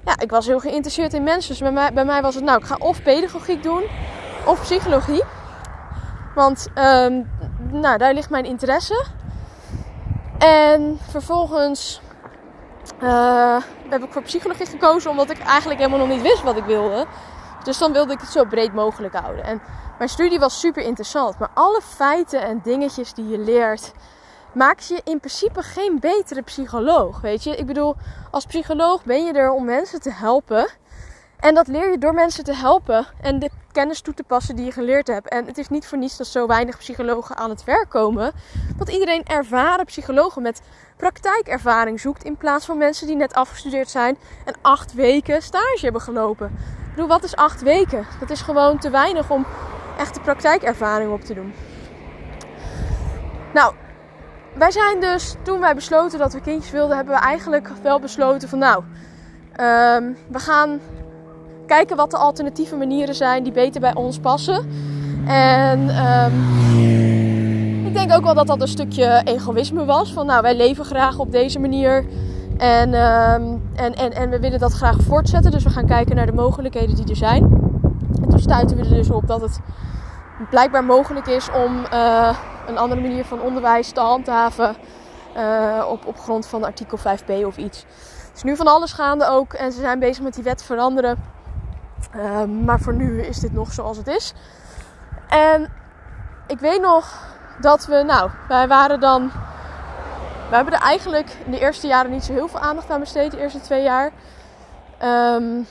ja, 0.06 0.20
ik 0.20 0.32
was 0.32 0.46
heel 0.46 0.60
geïnteresseerd 0.60 1.14
in 1.14 1.24
mensen. 1.24 1.50
Dus 1.50 1.60
bij 1.60 1.72
mij, 1.72 1.94
bij 1.94 2.06
mij 2.06 2.22
was 2.22 2.36
het, 2.36 2.44
nou, 2.44 2.60
ik 2.60 2.66
ga 2.66 2.76
of 2.80 3.04
pedagogiek 3.04 3.64
doen 3.64 3.84
of 4.46 4.62
psychologie. 4.62 5.24
Want 6.36 6.68
um, 6.76 7.30
nou, 7.72 7.98
daar 7.98 8.14
ligt 8.14 8.30
mijn 8.30 8.46
interesse. 8.46 9.06
En 10.38 11.00
vervolgens 11.10 12.02
uh, 13.04 13.58
heb 13.90 14.04
ik 14.04 14.12
voor 14.12 14.22
psychologie 14.22 14.66
gekozen 14.66 15.12
omdat 15.12 15.30
ik 15.30 15.40
eigenlijk 15.40 15.80
helemaal 15.80 16.08
nog 16.08 16.16
niet 16.16 16.22
wist 16.22 16.44
wat 16.44 16.58
ik 16.58 16.64
wilde. 16.64 17.06
Dus 17.64 17.78
dan 17.78 17.94
wilde 17.94 18.14
ik 18.14 18.20
het 18.20 18.30
zo 18.30 18.46
breed 18.46 18.74
mogelijk 18.74 19.16
houden. 19.16 19.44
En 19.44 19.62
mijn 19.98 20.10
studie 20.10 20.40
was 20.40 20.60
super 20.60 20.84
interessant. 20.84 21.40
Maar 21.40 21.50
alle 21.54 21.82
feiten 21.82 22.42
en 22.42 22.60
dingetjes 22.64 23.14
die 23.14 23.28
je 23.28 23.38
leert, 23.38 23.92
maakt 24.54 24.88
je 24.88 25.02
in 25.04 25.20
principe 25.20 25.62
geen 25.62 26.00
betere 26.00 26.42
psycholoog. 26.42 27.22
Weet 27.22 27.44
je, 27.44 27.56
ik 27.56 27.66
bedoel, 27.66 27.96
als 28.32 28.46
psycholoog 28.46 29.04
ben 29.04 29.26
je 29.26 29.34
er 29.34 29.52
om 29.52 29.66
mensen 29.66 30.02
te 30.02 30.12
helpen. 30.12 30.70
En 31.40 31.56
dat 31.56 31.68
leer 31.68 31.92
je 31.92 31.98
door 31.98 32.14
mensen 32.14 32.44
te 32.44 32.54
helpen 32.54 33.08
en 33.22 33.40
de 33.40 33.50
kennis 33.72 34.02
toe 34.02 34.14
te 34.14 34.24
passen 34.24 34.56
die 34.56 34.66
je 34.66 34.72
geleerd 34.72 35.08
hebt. 35.08 35.30
En 35.30 35.46
het 35.46 35.58
is 35.58 35.70
niet 35.70 35.88
voor 35.88 35.98
niets 35.98 36.18
dat 36.18 36.28
zo 36.28 36.48
weinig 36.48 36.78
psychologen 36.78 37.38
aan 37.38 37.50
het 37.50 37.64
werk 37.64 37.90
komen. 37.90 38.32
Dat 38.78 38.90
iedereen 38.90 39.26
ervaren 39.26 39.86
psychologen 39.86 40.42
met 40.42 40.62
praktijkervaring 40.98 42.00
zoekt. 42.00 42.24
In 42.24 42.38
plaats 42.38 42.66
van 42.66 42.78
mensen 42.78 43.08
die 43.08 43.16
net 43.16 43.34
afgestudeerd 43.34 43.90
zijn 43.90 44.18
en 44.46 44.56
acht 44.62 44.94
weken 44.94 45.42
stage 45.42 45.80
hebben 45.82 46.02
gelopen. 46.02 46.48
Ik 46.48 46.96
bedoel, 46.96 47.08
wat 47.08 47.24
is 47.24 47.36
acht 47.36 47.62
weken? 47.62 48.06
Dat 48.20 48.30
is 48.30 48.42
gewoon 48.42 48.80
te 48.80 48.90
weinig 48.90 49.30
om 49.30 49.46
echte 49.98 50.20
praktijkervaring 50.20 51.12
op 51.12 51.22
te 51.22 51.34
doen. 51.34 51.54
Nou, 53.54 53.74
wij 54.60 54.72
zijn 54.72 55.00
dus, 55.00 55.36
toen 55.42 55.60
wij 55.60 55.76
besloten 55.76 56.20
dat 56.20 56.34
we 56.34 56.42
kindjes 56.42 56.72
wilden, 56.72 56.96
hebben 56.96 57.16
we 57.16 57.22
eigenlijk 57.22 57.70
wel 57.82 58.00
besloten 58.00 58.50
van 58.50 58.60
nou, 58.60 58.84
um, 59.60 60.18
we 60.28 60.40
gaan 60.40 60.80
kijken 61.66 61.98
wat 61.98 62.12
de 62.12 62.18
alternatieve 62.18 62.76
manieren 62.76 63.16
zijn 63.16 63.44
die 63.44 63.52
beter 63.52 63.82
bij 63.82 63.96
ons 63.96 64.20
passen. 64.20 64.68
En 65.28 65.80
um, 66.06 67.86
ik 67.86 67.94
denk 67.94 68.12
ook 68.12 68.24
wel 68.24 68.34
dat 68.34 68.48
dat 68.48 68.62
een 68.62 68.68
stukje 68.68 69.22
egoïsme 69.24 69.86
was. 69.86 70.14
Van 70.14 70.26
nou, 70.26 70.42
wij 70.42 70.56
leven 70.56 70.86
graag 70.86 71.20
op 71.20 71.32
deze 71.32 71.60
manier. 71.60 72.06
En, 72.58 72.94
um, 72.94 73.62
en, 73.76 73.96
en, 73.96 74.12
en 74.14 74.30
we 74.30 74.40
willen 74.40 74.60
dat 74.60 74.74
graag 74.74 74.98
voortzetten. 75.02 75.52
Dus 75.52 75.64
we 75.64 75.70
gaan 75.70 75.86
kijken 75.86 76.16
naar 76.16 76.26
de 76.26 76.34
mogelijkheden 76.34 76.96
die 76.96 77.10
er 77.10 77.16
zijn. 77.16 77.44
En 78.22 78.30
toen 78.30 78.40
stuiten 78.40 78.78
we 78.78 78.84
er 78.84 78.90
dus 78.90 79.10
op 79.10 79.28
dat 79.28 79.42
het 79.42 79.60
blijkbaar 80.50 80.84
mogelijk 80.84 81.28
is 81.28 81.50
om 81.66 81.86
uh, 81.94 82.38
een 82.70 82.78
andere 82.78 83.02
manier 83.02 83.26
van 83.26 83.42
onderwijs 83.42 83.92
te 83.92 84.00
handhaven. 84.00 84.76
Uh, 85.38 85.86
op, 85.90 86.06
op 86.06 86.20
grond 86.20 86.48
van 86.48 86.64
artikel 86.64 86.98
5b 86.98 87.46
of 87.46 87.58
iets. 87.58 87.82
Er 87.84 88.36
is 88.36 88.44
nu 88.44 88.56
van 88.56 88.68
alles 88.68 88.94
gaande 88.94 89.28
ook. 89.28 89.54
En 89.54 89.72
ze 89.72 89.80
zijn 89.80 90.00
bezig 90.00 90.24
met 90.24 90.34
die 90.34 90.44
wet 90.44 90.64
veranderen. 90.64 91.24
Uh, 92.16 92.44
maar 92.44 92.80
voor 92.80 92.94
nu 92.94 93.22
is 93.22 93.40
dit 93.40 93.54
nog 93.54 93.74
zoals 93.74 93.98
het 93.98 94.08
is. 94.08 94.34
En 95.30 95.72
ik 96.48 96.60
weet 96.60 96.82
nog 96.82 97.28
dat 97.62 97.86
we, 97.86 98.04
nou, 98.04 98.30
wij 98.48 98.68
waren 98.68 99.00
dan. 99.00 99.32
We 100.50 100.56
hebben 100.56 100.74
er 100.74 100.82
eigenlijk 100.82 101.38
in 101.46 101.52
de 101.52 101.60
eerste 101.60 101.88
jaren 101.88 102.12
niet 102.12 102.24
zo 102.24 102.34
heel 102.34 102.48
veel 102.48 102.60
aandacht 102.60 102.90
aan 102.90 103.00
besteed, 103.00 103.32
de 103.32 103.40
eerste 103.40 103.62
twee 103.62 103.84
jaar. 103.84 104.12
Um, 105.04 105.68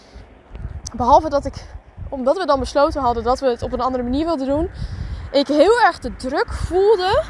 behalve 0.96 1.28
dat 1.28 1.44
ik, 1.44 1.66
omdat 2.08 2.36
we 2.36 2.46
dan 2.46 2.58
besloten 2.58 3.02
hadden 3.02 3.22
dat 3.22 3.40
we 3.40 3.46
het 3.46 3.62
op 3.62 3.72
een 3.72 3.80
andere 3.80 4.02
manier 4.02 4.24
wilden 4.24 4.46
doen, 4.46 4.70
ik 5.30 5.46
heel 5.46 5.80
erg 5.80 5.98
de 5.98 6.16
druk 6.16 6.52
voelde 6.52 7.22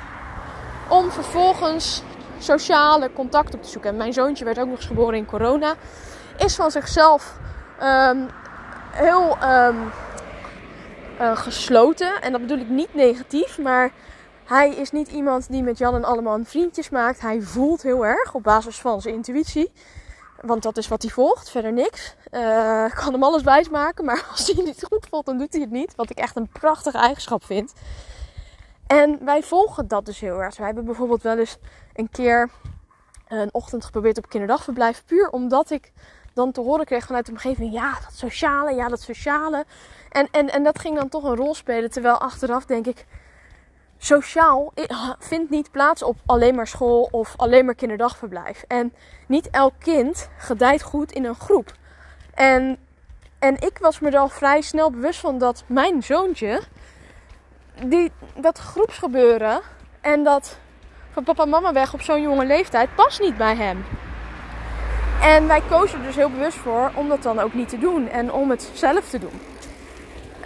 om 0.89 1.11
vervolgens 1.11 2.03
sociale 2.39 3.13
contact 3.13 3.55
op 3.55 3.63
te 3.63 3.69
zoeken. 3.69 3.91
En 3.91 3.97
mijn 3.97 4.13
zoontje 4.13 4.45
werd 4.45 4.59
ook 4.59 4.67
nog 4.67 4.77
eens 4.77 4.87
geboren 4.87 5.15
in 5.15 5.27
corona. 5.27 5.75
Is 6.39 6.55
van 6.55 6.71
zichzelf 6.71 7.39
um, 7.83 8.29
heel 8.91 9.37
um, 9.43 9.91
uh, 11.21 11.37
gesloten. 11.37 12.21
En 12.21 12.33
dat 12.33 12.41
bedoel 12.41 12.59
ik 12.59 12.69
niet 12.69 12.95
negatief, 12.95 13.59
maar 13.59 13.91
hij 14.45 14.75
is 14.75 14.91
niet 14.91 15.09
iemand 15.09 15.51
die 15.51 15.63
met 15.63 15.79
Jan 15.79 15.95
en 15.95 16.05
allemaal 16.05 16.39
vriendjes 16.45 16.91
maakt. 16.91 17.21
Hij 17.21 17.41
voelt 17.41 17.83
heel 17.83 18.07
erg 18.07 18.35
op 18.35 18.43
basis 18.43 18.79
van 18.79 19.01
zijn 19.01 19.15
intuïtie. 19.15 19.73
Want 20.41 20.63
dat 20.63 20.77
is 20.77 20.89
wat 20.89 21.03
hij 21.03 21.11
volgt, 21.11 21.51
verder 21.51 21.73
niks. 21.73 22.15
Uh, 22.31 22.85
ik 22.85 22.95
kan 22.95 23.13
hem 23.13 23.23
alles 23.23 23.43
wijsmaken, 23.43 24.05
maar 24.05 24.27
als 24.31 24.47
hij 24.47 24.55
het 24.57 24.65
niet 24.65 24.85
goed 24.85 25.07
voelt, 25.11 25.27
dan 25.27 25.39
doet 25.39 25.53
hij 25.53 25.61
het 25.61 25.71
niet. 25.71 25.95
Wat 25.95 26.11
ik 26.11 26.19
echt 26.19 26.37
een 26.37 26.49
prachtige 26.49 26.99
eigenschap 26.99 27.45
vind. 27.45 27.73
En 28.87 29.25
wij 29.25 29.43
volgen 29.43 29.89
dat 29.89 30.07
dus 30.07 30.21
heel 30.21 30.43
erg. 30.43 30.57
Wij 30.57 30.67
hebben 30.67 30.85
bijvoorbeeld 30.85 31.23
wel 31.23 31.39
eens 31.39 31.59
een 31.95 32.11
keer 32.11 32.51
een 33.29 33.55
ochtend 33.55 33.85
geprobeerd 33.85 34.19
op 34.19 34.29
kinderdagverblijf. 34.29 35.05
Puur 35.05 35.31
omdat 35.31 35.71
ik 35.71 35.93
dan 36.35 36.53
te 36.53 36.61
horen 36.61 36.85
kreeg 36.85 37.07
vanuit 37.07 37.27
de 37.27 37.33
omgeving: 37.33 37.73
ja, 37.73 37.91
dat 37.91 38.15
sociale, 38.15 38.75
ja, 38.75 38.89
dat 38.89 39.01
sociale. 39.01 39.65
En, 40.11 40.29
en, 40.31 40.51
en 40.51 40.63
dat 40.63 40.79
ging 40.79 40.97
dan 40.97 41.09
toch 41.09 41.25
een 41.25 41.37
rol 41.37 41.55
spelen. 41.55 41.91
Terwijl 41.91 42.19
achteraf 42.19 42.65
denk 42.65 42.87
ik: 42.87 43.07
sociaal 43.99 44.73
vindt 45.19 45.51
niet 45.51 45.71
plaats 45.71 46.03
op 46.03 46.17
alleen 46.27 46.55
maar 46.55 46.67
school 46.67 47.09
of 47.11 47.35
alleen 47.37 47.65
maar 47.65 47.75
kinderdagverblijf. 47.75 48.65
En 48.67 48.95
niet 49.27 49.51
elk 49.51 49.73
kind 49.79 50.29
gedijt 50.39 50.83
goed 50.83 51.13
in 51.13 51.25
een 51.25 51.35
groep. 51.35 51.73
En, 52.35 52.77
en 53.39 53.55
ik 53.61 53.79
was 53.79 54.01
me 54.01 54.19
al 54.19 54.29
vrij 54.29 54.61
snel 54.61 54.91
bewust 54.91 55.21
van 55.21 55.39
dat 55.39 55.65
mijn 55.67 56.03
zoontje, 56.03 56.61
die, 57.87 58.13
dat 58.37 58.59
groepsgebeuren 58.59 59.61
en 60.01 60.25
dat 60.25 60.59
van 61.11 61.25
papa 61.25 61.43
en 61.43 61.49
mama 61.49 61.73
weg 61.73 61.95
op 61.95 62.03
zo'n 62.03 62.23
jonge 62.23 62.47
leeftijd, 62.47 62.95
past 62.95 63.21
niet 63.21 63.37
bij 63.37 63.57
hem. 63.57 63.85
En 65.23 65.47
wij 65.47 65.63
kozen 65.69 65.99
er 65.99 66.05
dus 66.05 66.17
heel 66.17 66.31
bewust 66.31 66.59
voor 66.59 66.91
om 66.95 67.09
dat 67.09 67.23
dan 67.23 67.39
ook 67.39 67.55
niet 67.55 67.69
te 67.69 67.79
doen 67.79 68.09
en 68.09 68.33
om 68.33 68.51
het 68.51 68.71
zelf 68.75 69.09
te 69.09 69.19
doen. 69.19 69.41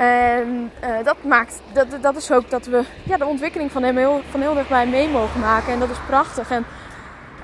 En 0.02 0.70
uh, 0.84 1.04
dat 1.04 1.24
maakt, 1.24 1.62
dat, 1.72 1.86
dat 2.00 2.16
is 2.16 2.32
ook 2.32 2.50
dat 2.50 2.66
we 2.66 2.84
ja, 3.04 3.16
de 3.16 3.26
ontwikkeling 3.26 3.72
van 3.72 3.82
hem 3.82 3.96
heel, 3.96 4.20
van 4.30 4.40
heel 4.40 4.54
dichtbij 4.54 4.86
mee 4.86 5.08
mogen 5.08 5.40
maken. 5.40 5.72
En 5.72 5.78
dat 5.78 5.90
is 5.90 6.00
prachtig. 6.06 6.50
En, 6.50 6.64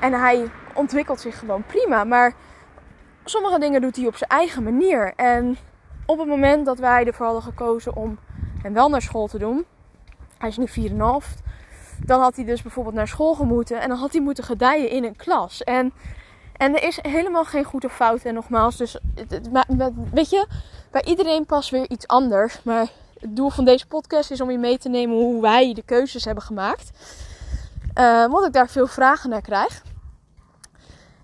en 0.01 0.13
hij 0.13 0.51
ontwikkelt 0.75 1.21
zich 1.21 1.39
gewoon 1.39 1.63
prima. 1.67 2.05
Maar 2.05 2.35
sommige 3.25 3.59
dingen 3.59 3.81
doet 3.81 3.97
hij 3.97 4.07
op 4.07 4.17
zijn 4.17 4.31
eigen 4.31 4.63
manier. 4.63 5.13
En 5.17 5.57
op 6.07 6.19
het 6.19 6.29
moment 6.29 6.67
dat 6.67 6.79
wij 6.79 7.05
ervoor 7.05 7.27
hadden 7.27 7.45
gekozen 7.45 7.97
om 7.97 8.19
hem 8.63 8.73
wel 8.73 8.89
naar 8.89 9.03
school 9.03 9.27
te 9.27 9.39
doen. 9.39 9.65
Hij 10.39 10.49
is 10.49 10.57
nu 10.57 10.91
4,5. 10.91 10.97
Dan 12.05 12.21
had 12.21 12.37
hij 12.37 12.45
dus 12.45 12.63
bijvoorbeeld 12.63 12.95
naar 12.95 13.09
school 13.09 13.35
gemoeten. 13.35 13.81
En 13.81 13.89
dan 13.89 13.99
had 13.99 14.13
hij 14.13 14.21
moeten 14.21 14.45
gedijen 14.45 14.91
in 14.91 15.05
een 15.05 15.17
klas. 15.17 15.65
En 15.65 15.93
en 16.59 16.75
er 16.75 16.83
is 16.83 16.99
helemaal 17.03 17.45
geen 17.45 17.65
goed 17.65 17.85
of 17.85 17.95
fout. 17.95 18.23
En 18.23 18.35
nogmaals, 18.35 18.77
dus 18.77 18.97
weet 20.13 20.31
je, 20.31 20.47
bij 20.91 21.05
iedereen 21.05 21.47
past 21.47 21.71
weer 21.71 21.91
iets 21.91 22.07
anders. 22.07 22.63
Maar 22.63 22.89
het 23.21 23.37
doel 23.37 23.51
van 23.51 23.65
deze 23.65 23.87
podcast 23.87 24.31
is 24.31 24.41
om 24.41 24.51
je 24.51 24.59
mee 24.59 24.79
te 24.79 24.89
nemen 24.89 25.17
hoe 25.17 25.41
wij 25.41 25.75
de 25.75 25.83
keuzes 25.83 26.25
hebben 26.25 26.45
gemaakt. 26.45 26.91
Uh, 27.95 28.25
omdat 28.27 28.47
ik 28.47 28.53
daar 28.53 28.69
veel 28.69 28.87
vragen 28.87 29.31
naar 29.31 29.41
krijg. 29.41 29.83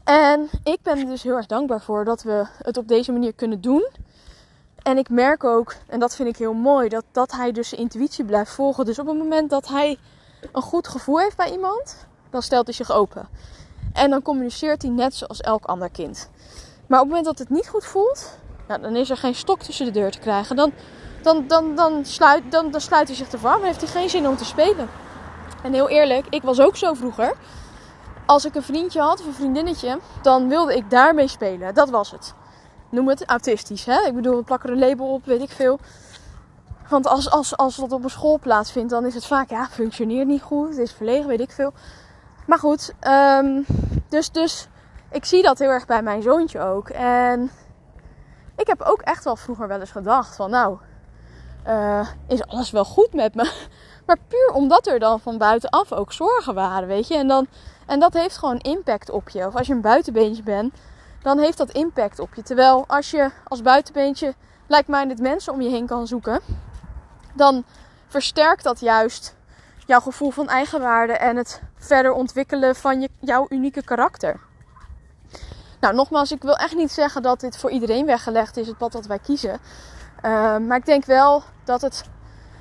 En 0.04 0.48
ik 0.64 0.78
ben 0.82 0.98
er 0.98 1.06
dus 1.06 1.22
heel 1.22 1.36
erg 1.36 1.46
dankbaar 1.46 1.80
voor 1.80 2.04
dat 2.04 2.22
we 2.22 2.46
het 2.58 2.76
op 2.76 2.88
deze 2.88 3.12
manier 3.12 3.34
kunnen 3.34 3.60
doen. 3.60 3.88
En 4.82 4.98
ik 4.98 5.08
merk 5.08 5.44
ook, 5.44 5.74
en 5.86 6.00
dat 6.00 6.16
vind 6.16 6.28
ik 6.28 6.36
heel 6.36 6.52
mooi, 6.52 6.88
dat, 6.88 7.04
dat 7.12 7.32
hij 7.32 7.52
dus 7.52 7.68
zijn 7.68 7.80
intuïtie 7.80 8.24
blijft 8.24 8.50
volgen. 8.50 8.84
Dus 8.84 8.98
op 8.98 9.06
het 9.06 9.16
moment 9.16 9.50
dat 9.50 9.68
hij 9.68 9.98
een 10.52 10.62
goed 10.62 10.88
gevoel 10.88 11.18
heeft 11.18 11.36
bij 11.36 11.52
iemand, 11.52 12.06
dan 12.30 12.42
stelt 12.42 12.66
hij 12.66 12.74
zich 12.74 12.92
open. 12.92 13.28
En 13.94 14.10
dan 14.10 14.22
communiceert 14.22 14.82
hij 14.82 14.90
net 14.90 15.14
zoals 15.14 15.40
elk 15.40 15.64
ander 15.64 15.90
kind. 15.90 16.30
Maar 16.86 17.00
op 17.00 17.04
het 17.04 17.14
moment 17.14 17.24
dat 17.24 17.38
het 17.38 17.50
niet 17.50 17.68
goed 17.68 17.84
voelt, 17.84 18.38
nou, 18.68 18.80
dan 18.80 18.96
is 18.96 19.10
er 19.10 19.16
geen 19.16 19.34
stok 19.34 19.60
tussen 19.60 19.86
de 19.86 19.92
deur 19.92 20.10
te 20.10 20.18
krijgen. 20.18 20.56
Dan, 20.56 20.72
dan, 21.22 21.44
dan, 21.46 21.74
dan, 21.74 22.04
sluit, 22.04 22.42
dan, 22.50 22.70
dan 22.70 22.80
sluit 22.80 23.08
hij 23.08 23.16
zich 23.16 23.40
warm 23.40 23.60
en 23.60 23.66
heeft 23.66 23.80
hij 23.80 23.90
geen 23.90 24.10
zin 24.10 24.28
om 24.28 24.36
te 24.36 24.44
spelen. 24.44 24.88
En 25.62 25.72
heel 25.72 25.88
eerlijk, 25.88 26.26
ik 26.30 26.42
was 26.42 26.60
ook 26.60 26.76
zo 26.76 26.94
vroeger. 26.94 27.34
Als 28.26 28.44
ik 28.44 28.54
een 28.54 28.62
vriendje 28.62 29.00
had 29.00 29.20
of 29.20 29.26
een 29.26 29.34
vriendinnetje, 29.34 29.98
dan 30.22 30.48
wilde 30.48 30.76
ik 30.76 30.90
daarmee 30.90 31.28
spelen. 31.28 31.74
Dat 31.74 31.90
was 31.90 32.10
het. 32.10 32.34
Noem 32.90 33.08
het 33.08 33.24
autistisch, 33.24 33.84
hè? 33.84 34.06
Ik 34.06 34.14
bedoel, 34.14 34.36
we 34.36 34.42
plakken 34.42 34.70
een 34.70 34.78
label 34.78 35.12
op, 35.12 35.24
weet 35.24 35.42
ik 35.42 35.50
veel. 35.50 35.78
Want 36.88 37.06
als, 37.06 37.30
als, 37.30 37.56
als 37.56 37.76
dat 37.76 37.92
op 37.92 38.04
een 38.04 38.10
school 38.10 38.38
plaatsvindt, 38.38 38.90
dan 38.90 39.06
is 39.06 39.14
het 39.14 39.26
vaak, 39.26 39.50
ja, 39.50 39.66
functioneert 39.66 40.26
niet 40.26 40.42
goed, 40.42 40.68
het 40.68 40.78
is 40.78 40.92
verlegen, 40.92 41.26
weet 41.26 41.40
ik 41.40 41.50
veel. 41.50 41.72
Maar 42.44 42.58
goed, 42.58 42.94
um, 43.06 43.66
dus, 44.08 44.30
dus 44.30 44.68
ik 45.10 45.24
zie 45.24 45.42
dat 45.42 45.58
heel 45.58 45.70
erg 45.70 45.86
bij 45.86 46.02
mijn 46.02 46.22
zoontje 46.22 46.60
ook. 46.60 46.88
En 46.88 47.50
ik 48.56 48.66
heb 48.66 48.80
ook 48.82 49.00
echt 49.00 49.24
wel 49.24 49.36
vroeger 49.36 49.68
wel 49.68 49.80
eens 49.80 49.90
gedacht 49.90 50.36
van, 50.36 50.50
nou, 50.50 50.78
uh, 51.66 52.08
is 52.28 52.46
alles 52.46 52.70
wel 52.70 52.84
goed 52.84 53.12
met 53.12 53.34
me? 53.34 53.52
Maar 54.06 54.18
puur 54.28 54.50
omdat 54.52 54.86
er 54.86 54.98
dan 54.98 55.20
van 55.20 55.38
buitenaf 55.38 55.92
ook 55.92 56.12
zorgen 56.12 56.54
waren, 56.54 56.88
weet 56.88 57.08
je. 57.08 57.16
En, 57.16 57.28
dan, 57.28 57.46
en 57.86 58.00
dat 58.00 58.12
heeft 58.12 58.38
gewoon 58.38 58.58
impact 58.58 59.10
op 59.10 59.28
je. 59.28 59.46
Of 59.46 59.56
als 59.56 59.66
je 59.66 59.72
een 59.72 59.80
buitenbeentje 59.80 60.42
bent, 60.42 60.74
dan 61.22 61.38
heeft 61.38 61.58
dat 61.58 61.70
impact 61.70 62.18
op 62.18 62.34
je. 62.34 62.42
Terwijl 62.42 62.84
als 62.86 63.10
je 63.10 63.30
als 63.44 63.62
buitenbeentje 63.62 64.34
like-minded 64.66 65.20
mensen 65.20 65.52
om 65.52 65.60
je 65.60 65.68
heen 65.68 65.86
kan 65.86 66.06
zoeken, 66.06 66.40
dan 67.34 67.64
versterkt 68.06 68.64
dat 68.64 68.80
juist 68.80 69.33
jouw 69.86 70.00
gevoel 70.00 70.30
van 70.30 70.48
eigenwaarde 70.48 71.12
en 71.12 71.36
het 71.36 71.62
verder 71.76 72.12
ontwikkelen 72.12 72.76
van 72.76 73.00
je, 73.00 73.08
jouw 73.20 73.46
unieke 73.48 73.84
karakter. 73.84 74.40
Nou, 75.80 75.94
nogmaals, 75.94 76.32
ik 76.32 76.42
wil 76.42 76.56
echt 76.56 76.74
niet 76.74 76.92
zeggen 76.92 77.22
dat 77.22 77.40
dit 77.40 77.56
voor 77.56 77.70
iedereen 77.70 78.06
weggelegd 78.06 78.56
is, 78.56 78.66
het 78.66 78.78
pad 78.78 78.92
dat 78.92 79.06
wij 79.06 79.18
kiezen. 79.18 79.58
Uh, 80.22 80.56
maar 80.56 80.76
ik 80.76 80.84
denk 80.84 81.04
wel 81.04 81.42
dat 81.64 81.80
het 81.80 82.04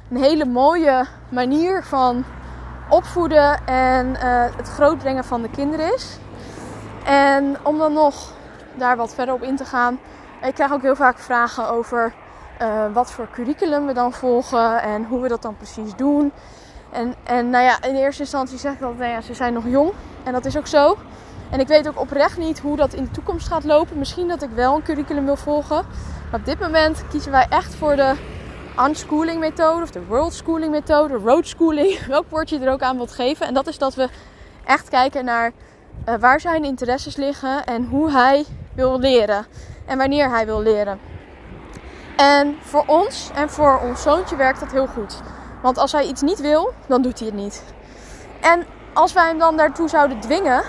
een 0.10 0.24
hele 0.24 0.46
mooie 0.46 1.06
manier 1.30 1.84
van 1.84 2.26
opvoeden 2.90 3.66
en 3.66 4.08
uh, 4.08 4.46
het 4.56 4.68
grootbrengen 4.68 5.24
van 5.24 5.42
de 5.42 5.50
kinderen 5.50 5.94
is. 5.94 6.18
En 7.06 7.58
om 7.64 7.78
dan 7.78 7.94
nog 7.94 8.32
daar 8.76 8.98
wat 8.98 9.14
verder 9.14 9.36
op 9.36 9.42
in 9.42 9.56
te 9.56 9.66
gaan. 9.66 10.00
Ik 10.42 10.54
krijg 10.54 10.72
ook 10.72 10.82
heel 10.82 10.96
vaak 10.96 11.18
vragen 11.18 11.70
over 11.70 12.14
uh, 12.62 12.94
wat 12.94 13.12
voor 13.12 13.28
curriculum 13.32 13.86
we 13.86 13.94
dan 13.94 14.14
volgen 14.14 14.82
en 14.82 15.06
hoe 15.06 15.22
we 15.22 15.28
dat 15.28 15.42
dan 15.42 15.58
precies 15.58 15.96
doen. 15.96 16.32
En, 16.94 17.16
en 17.24 17.50
nou 17.50 17.64
ja, 17.64 17.84
in 17.84 17.96
eerste 17.96 18.22
instantie 18.22 18.58
zeg 18.58 18.74
ik 18.74 18.80
dat 18.80 18.98
nou 18.98 19.12
ja, 19.12 19.22
ze 19.22 19.34
zijn 19.34 19.54
nog 19.54 19.68
jong. 19.68 19.92
En 20.24 20.34
dat 20.34 20.46
is 20.46 20.58
ook 20.58 20.68
zo. 20.68 20.98
En 21.50 21.60
ik 21.60 21.68
weet 21.68 21.88
ook 21.88 22.00
oprecht 22.00 22.38
niet 22.38 22.60
hoe 22.60 22.76
dat 22.76 22.94
in 22.94 23.04
de 23.04 23.12
toekomst 23.12 23.48
gaat 23.48 23.64
lopen. 23.64 23.98
Misschien 23.98 24.28
dat 24.28 24.44
ik 24.44 24.50
wel 24.50 24.76
een 24.76 24.84
curriculum 24.84 25.26
wil 25.26 25.36
volgen. 25.36 25.86
Maar 26.32 26.40
op 26.40 26.46
dit 26.46 26.60
moment 26.60 27.04
kiezen 27.10 27.32
wij 27.32 27.46
echt 27.50 27.76
voor 27.76 27.96
de 27.96 28.14
unschooling 28.88 29.40
methode 29.40 29.84
of 29.84 29.92
de 29.92 30.06
world 30.06 30.34
schooling 30.34 30.72
methode, 30.72 31.14
road 31.14 31.48
schooling, 31.48 32.06
welk 32.08 32.30
woord 32.30 32.50
je 32.50 32.60
er 32.60 32.72
ook 32.72 32.82
aan 32.82 32.98
wilt 32.98 33.12
geven. 33.12 33.48
En 33.48 33.54
dat 33.54 33.68
is 33.68 33.78
dat 33.78 33.96
we 33.96 34.10
echt 34.66 34.90
kijken 34.90 35.26
naar 35.26 35.52
uh, 36.10 36.16
waar 36.16 36.40
zijn 36.40 36.64
interesses 36.64 37.16
liggen 37.16 37.66
en 37.66 37.86
hoe 37.86 38.12
hij 38.12 38.46
wil 38.74 39.00
leren 39.00 39.46
en 39.86 39.98
wanneer 39.98 40.30
hij 40.30 40.46
wil 40.46 40.62
leren. 40.62 41.00
En 42.18 42.58
voor 42.62 42.84
ons 42.88 43.30
en 43.36 43.50
voor 43.50 43.80
ons 43.80 44.02
zoontje 44.02 44.36
werkt 44.36 44.60
dat 44.60 44.72
heel 44.72 44.88
goed. 44.88 45.22
Want 45.64 45.78
als 45.78 45.92
hij 45.92 46.06
iets 46.06 46.22
niet 46.22 46.42
wil, 46.42 46.74
dan 46.88 47.02
doet 47.02 47.20
hij 47.20 47.28
het 47.28 47.38
niet. 47.38 47.64
En 48.42 48.66
als 48.94 49.14
wij 49.14 49.28
hem 49.28 49.40
dan 49.40 49.58
daartoe 49.58 49.90
zouden 49.90 50.20
dwingen, 50.20 50.64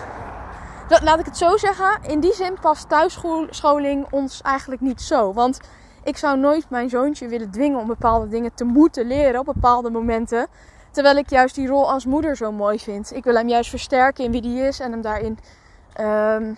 dat, 0.88 1.02
laat 1.02 1.18
ik 1.18 1.24
het 1.24 1.36
zo 1.36 1.56
zeggen, 1.56 1.98
in 2.02 2.20
die 2.20 2.34
zin 2.34 2.56
past 2.60 2.88
thuisscholing 2.88 4.06
ons 4.10 4.42
eigenlijk 4.42 4.80
niet 4.80 5.02
zo. 5.02 5.32
Want 5.32 5.60
ik 6.04 6.16
zou 6.16 6.38
nooit 6.38 6.70
mijn 6.70 6.88
zoontje 6.88 7.28
willen 7.28 7.50
dwingen 7.50 7.78
om 7.78 7.86
bepaalde 7.86 8.28
dingen 8.28 8.54
te 8.54 8.64
moeten 8.64 9.06
leren 9.06 9.40
op 9.40 9.46
bepaalde 9.46 9.90
momenten. 9.90 10.46
Terwijl 10.90 11.16
ik 11.16 11.30
juist 11.30 11.54
die 11.54 11.66
rol 11.66 11.90
als 11.90 12.06
moeder 12.06 12.36
zo 12.36 12.52
mooi 12.52 12.78
vind. 12.78 13.14
Ik 13.14 13.24
wil 13.24 13.34
hem 13.34 13.48
juist 13.48 13.70
versterken 13.70 14.24
in 14.24 14.30
wie 14.30 14.42
die 14.42 14.60
is 14.60 14.80
en 14.80 14.90
hem 14.90 15.02
daarin 15.02 15.38
um, 16.00 16.56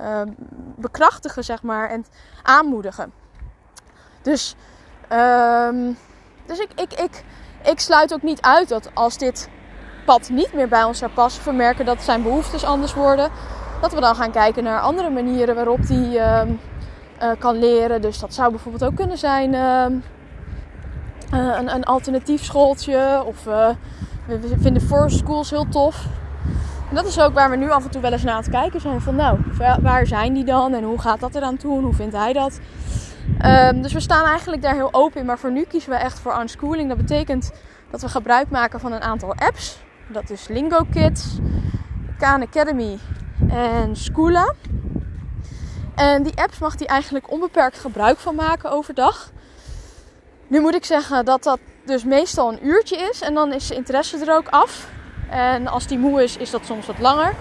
um, 0.00 0.34
bekrachtigen, 0.76 1.44
zeg 1.44 1.62
maar, 1.62 1.90
en 1.90 2.04
aanmoedigen. 2.42 3.12
Dus, 4.22 4.56
um, 5.12 5.96
dus 6.46 6.58
ik, 6.58 6.70
ik, 6.74 6.92
ik, 6.92 7.24
ik 7.70 7.80
sluit 7.80 8.14
ook 8.14 8.22
niet 8.22 8.40
uit 8.40 8.68
dat 8.68 8.90
als 8.94 9.18
dit 9.18 9.48
pad 10.04 10.28
niet 10.30 10.52
meer 10.52 10.68
bij 10.68 10.84
ons 10.84 10.98
zou 10.98 11.10
passen, 11.10 11.44
we 11.44 11.52
merken 11.52 11.84
dat 11.84 12.02
zijn 12.02 12.22
behoeftes 12.22 12.64
anders 12.64 12.94
worden, 12.94 13.30
dat 13.80 13.92
we 13.94 14.00
dan 14.00 14.14
gaan 14.14 14.30
kijken 14.30 14.64
naar 14.64 14.80
andere 14.80 15.10
manieren 15.10 15.54
waarop 15.54 15.86
die 15.86 16.16
uh, 16.16 16.42
kan 17.38 17.58
leren. 17.58 18.02
Dus 18.02 18.18
dat 18.18 18.34
zou 18.34 18.50
bijvoorbeeld 18.50 18.84
ook 18.84 18.96
kunnen 18.96 19.18
zijn 19.18 19.52
uh, 19.52 19.84
een, 21.30 21.74
een, 21.74 21.84
alternatief 21.84 22.44
schooltje. 22.44 23.22
Of 23.26 23.46
uh, 23.46 23.68
we 24.26 24.54
vinden 24.58 24.82
forest 24.82 25.18
schools 25.18 25.50
heel 25.50 25.68
tof. 25.68 26.06
En 26.88 26.94
dat 26.94 27.06
is 27.06 27.20
ook 27.20 27.34
waar 27.34 27.50
we 27.50 27.56
nu 27.56 27.70
af 27.70 27.84
en 27.84 27.90
toe 27.90 28.00
wel 28.00 28.12
eens 28.12 28.22
naar 28.22 28.34
aan 28.34 28.40
het 28.40 28.50
kijken 28.50 28.80
zijn. 28.80 29.00
Van 29.00 29.14
nou, 29.14 29.38
waar 29.82 30.06
zijn 30.06 30.34
die 30.34 30.44
dan? 30.44 30.74
En 30.74 30.82
hoe 30.82 31.00
gaat 31.00 31.20
dat 31.20 31.34
eraan 31.34 31.56
toe? 31.56 31.80
Hoe 31.80 31.94
vindt 31.94 32.16
hij 32.16 32.32
dat? 32.32 32.60
Um, 33.44 33.82
dus 33.82 33.92
we 33.92 34.00
staan 34.00 34.26
eigenlijk 34.26 34.62
daar 34.62 34.74
heel 34.74 34.94
open 34.94 35.20
in. 35.20 35.26
Maar 35.26 35.38
voor 35.38 35.52
nu 35.52 35.64
kiezen 35.64 35.90
we 35.90 35.96
echt 35.96 36.18
voor 36.18 36.40
unschooling. 36.40 36.88
Dat 36.88 36.96
betekent 36.96 37.50
dat 37.90 38.00
we 38.00 38.08
gebruik 38.08 38.50
maken 38.50 38.80
van 38.80 38.92
een 38.92 39.02
aantal 39.02 39.34
apps. 39.34 39.78
Dat 40.08 40.30
is 40.30 40.48
Lingo 40.48 40.86
Kids, 40.90 41.38
Khan 42.18 42.42
Academy 42.42 42.98
en 43.48 43.96
Schoola. 43.96 44.54
En 45.94 46.22
die 46.22 46.36
apps 46.36 46.58
mag 46.58 46.78
hij 46.78 46.86
eigenlijk 46.86 47.30
onbeperkt 47.30 47.78
gebruik 47.78 48.18
van 48.18 48.34
maken 48.34 48.70
overdag. 48.70 49.30
Nu 50.46 50.60
moet 50.60 50.74
ik 50.74 50.84
zeggen 50.84 51.24
dat 51.24 51.42
dat 51.42 51.58
dus 51.84 52.04
meestal 52.04 52.52
een 52.52 52.66
uurtje 52.66 52.96
is. 52.96 53.20
En 53.20 53.34
dan 53.34 53.52
is 53.52 53.66
zijn 53.66 53.78
interesse 53.78 54.26
er 54.26 54.36
ook 54.36 54.48
af. 54.48 54.88
En 55.30 55.66
als 55.66 55.86
die 55.86 55.98
moe 55.98 56.22
is, 56.22 56.36
is 56.36 56.50
dat 56.50 56.64
soms 56.64 56.86
wat 56.86 56.98
langer. 56.98 57.34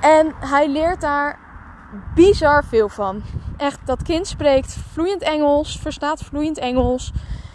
En 0.00 0.34
hij 0.38 0.68
leert 0.68 1.00
daar 1.00 1.38
bizar 2.14 2.64
veel 2.64 2.88
van. 2.88 3.22
Echt, 3.56 3.78
dat 3.86 4.02
kind 4.02 4.26
spreekt 4.26 4.76
vloeiend 4.92 5.22
Engels, 5.22 5.78
verstaat 5.78 6.20
vloeiend 6.22 6.58
Engels. 6.58 7.12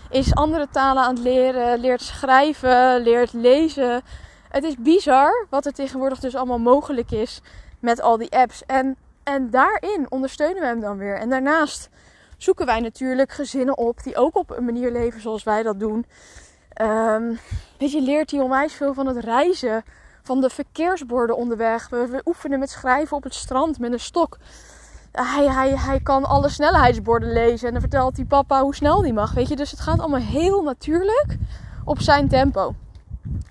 Is 0.10 0.36
andere 0.36 0.68
talen 0.72 1.04
aan 1.04 1.16
het 1.16 1.24
leren, 1.24 1.80
leert 1.80 2.02
schrijven, 2.02 3.02
leert 3.02 3.34
lezen. 3.34 4.02
Het 4.50 4.64
is 4.64 4.76
bizar 4.78 5.48
wat 5.50 5.66
er 5.66 5.74
tegenwoordig 5.74 6.20
dus 6.20 6.36
allemaal 6.36 6.60
mogelijk 6.60 7.12
is 7.12 7.42
met 7.80 8.02
al 8.02 8.18
die 8.18 8.32
apps. 8.32 8.66
En 8.66 8.98
en 9.26 9.50
daarin 9.50 10.06
ondersteunen 10.10 10.62
we 10.62 10.68
hem 10.68 10.80
dan 10.80 10.98
weer. 10.98 11.18
En 11.18 11.30
daarnaast 11.30 11.90
zoeken 12.38 12.66
wij 12.66 12.80
natuurlijk 12.80 13.32
gezinnen 13.32 13.78
op 13.78 14.04
die 14.04 14.16
ook 14.16 14.36
op 14.36 14.50
een 14.50 14.66
manier 14.66 14.92
leven 14.92 15.22
zoals 15.22 15.44
wij 15.44 15.64
dat 15.64 15.80
doen. 15.80 16.06
Um, 16.82 17.40
weet 17.78 17.92
je, 17.92 18.02
leert 18.02 18.32
hij 18.32 18.40
onwijs 18.40 18.74
veel 18.74 18.94
van 18.94 19.08
het 19.08 19.18
reizen, 19.18 19.84
van 20.26 20.42
de 20.42 20.50
verkeersborden 20.50 21.38
onderweg. 21.38 21.90
We, 21.90 22.22
oefenen 22.26 22.60
met 22.60 22.70
schrijven 22.70 23.18
op 23.18 23.24
het 23.24 23.34
strand 23.34 23.80
met 23.80 23.92
een 23.92 24.00
stok. 24.00 24.38
Hij, 25.12 25.46
hij, 25.46 25.78
hij 25.78 26.00
kan 26.00 26.26
alle 26.26 26.50
snelheidsborden 26.50 27.34
lezen 27.34 27.68
en 27.68 27.74
dan 27.74 27.82
vertelt 27.82 28.16
hij 28.16 28.26
papa 28.26 28.62
hoe 28.62 28.76
snel 28.76 29.02
die 29.02 29.14
mag. 29.14 29.34
Weet 29.34 29.48
je, 29.48 29.56
dus 29.56 29.72
het 29.72 29.80
gaat 29.80 30.00
allemaal 30.00 30.20
heel 30.20 30.64
natuurlijk 30.64 31.38
op 31.86 32.02
zijn 32.02 32.28
tempo. 32.28 32.76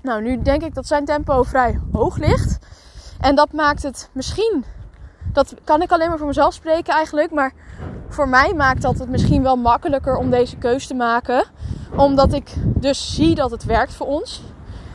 Nou, 0.03 0.23
nu 0.23 0.43
denk 0.43 0.63
ik 0.63 0.75
dat 0.75 0.87
zijn 0.87 1.05
tempo 1.05 1.43
vrij 1.43 1.81
hoog 1.93 2.17
ligt. 2.17 2.59
En 3.21 3.35
dat 3.35 3.53
maakt 3.53 3.83
het 3.83 4.11
misschien 4.13 4.65
dat 5.35 5.55
kan 5.65 5.83
ik 5.83 5.93
alleen 5.93 6.09
maar 6.09 6.19
voor 6.19 6.27
mezelf 6.27 6.55
spreken 6.55 6.95
eigenlijk. 6.95 7.31
Maar 7.31 7.53
voor 8.09 8.29
mij 8.29 8.55
maakt 8.55 8.83
dat 8.83 8.99
het 8.99 9.09
misschien 9.09 9.43
wel 9.43 9.57
makkelijker 9.57 10.17
om 10.17 10.31
deze 10.31 10.57
keus 10.57 10.87
te 10.87 10.95
maken. 10.95 11.45
Omdat 11.97 12.33
ik 12.33 12.55
dus 12.57 13.15
zie 13.15 13.35
dat 13.35 13.51
het 13.51 13.65
werkt 13.65 13.95
voor 13.95 14.07
ons. 14.07 14.43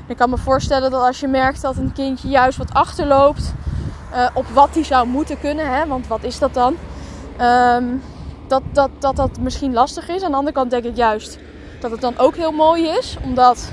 Ik 0.09 0.17
kan 0.17 0.29
me 0.29 0.37
voorstellen 0.37 0.91
dat 0.91 1.01
als 1.01 1.19
je 1.19 1.27
merkt 1.27 1.61
dat 1.61 1.77
een 1.77 1.93
kindje 1.93 2.27
juist 2.27 2.57
wat 2.57 2.73
achterloopt 2.73 3.53
uh, 4.13 4.27
op 4.33 4.45
wat 4.47 4.69
hij 4.73 4.83
zou 4.83 5.07
moeten 5.07 5.39
kunnen, 5.39 5.73
hè, 5.73 5.87
want 5.87 6.07
wat 6.07 6.23
is 6.23 6.39
dat 6.39 6.53
dan? 6.53 6.75
Um, 7.41 8.01
dat, 8.47 8.61
dat, 8.71 8.89
dat 8.99 9.15
dat 9.15 9.39
misschien 9.39 9.73
lastig 9.73 10.09
is. 10.09 10.23
Aan 10.23 10.31
de 10.31 10.37
andere 10.37 10.55
kant 10.55 10.71
denk 10.71 10.83
ik 10.83 10.95
juist 10.95 11.39
dat 11.79 11.91
het 11.91 12.01
dan 12.01 12.17
ook 12.17 12.35
heel 12.35 12.51
mooi 12.51 12.87
is, 12.87 13.17
omdat 13.23 13.71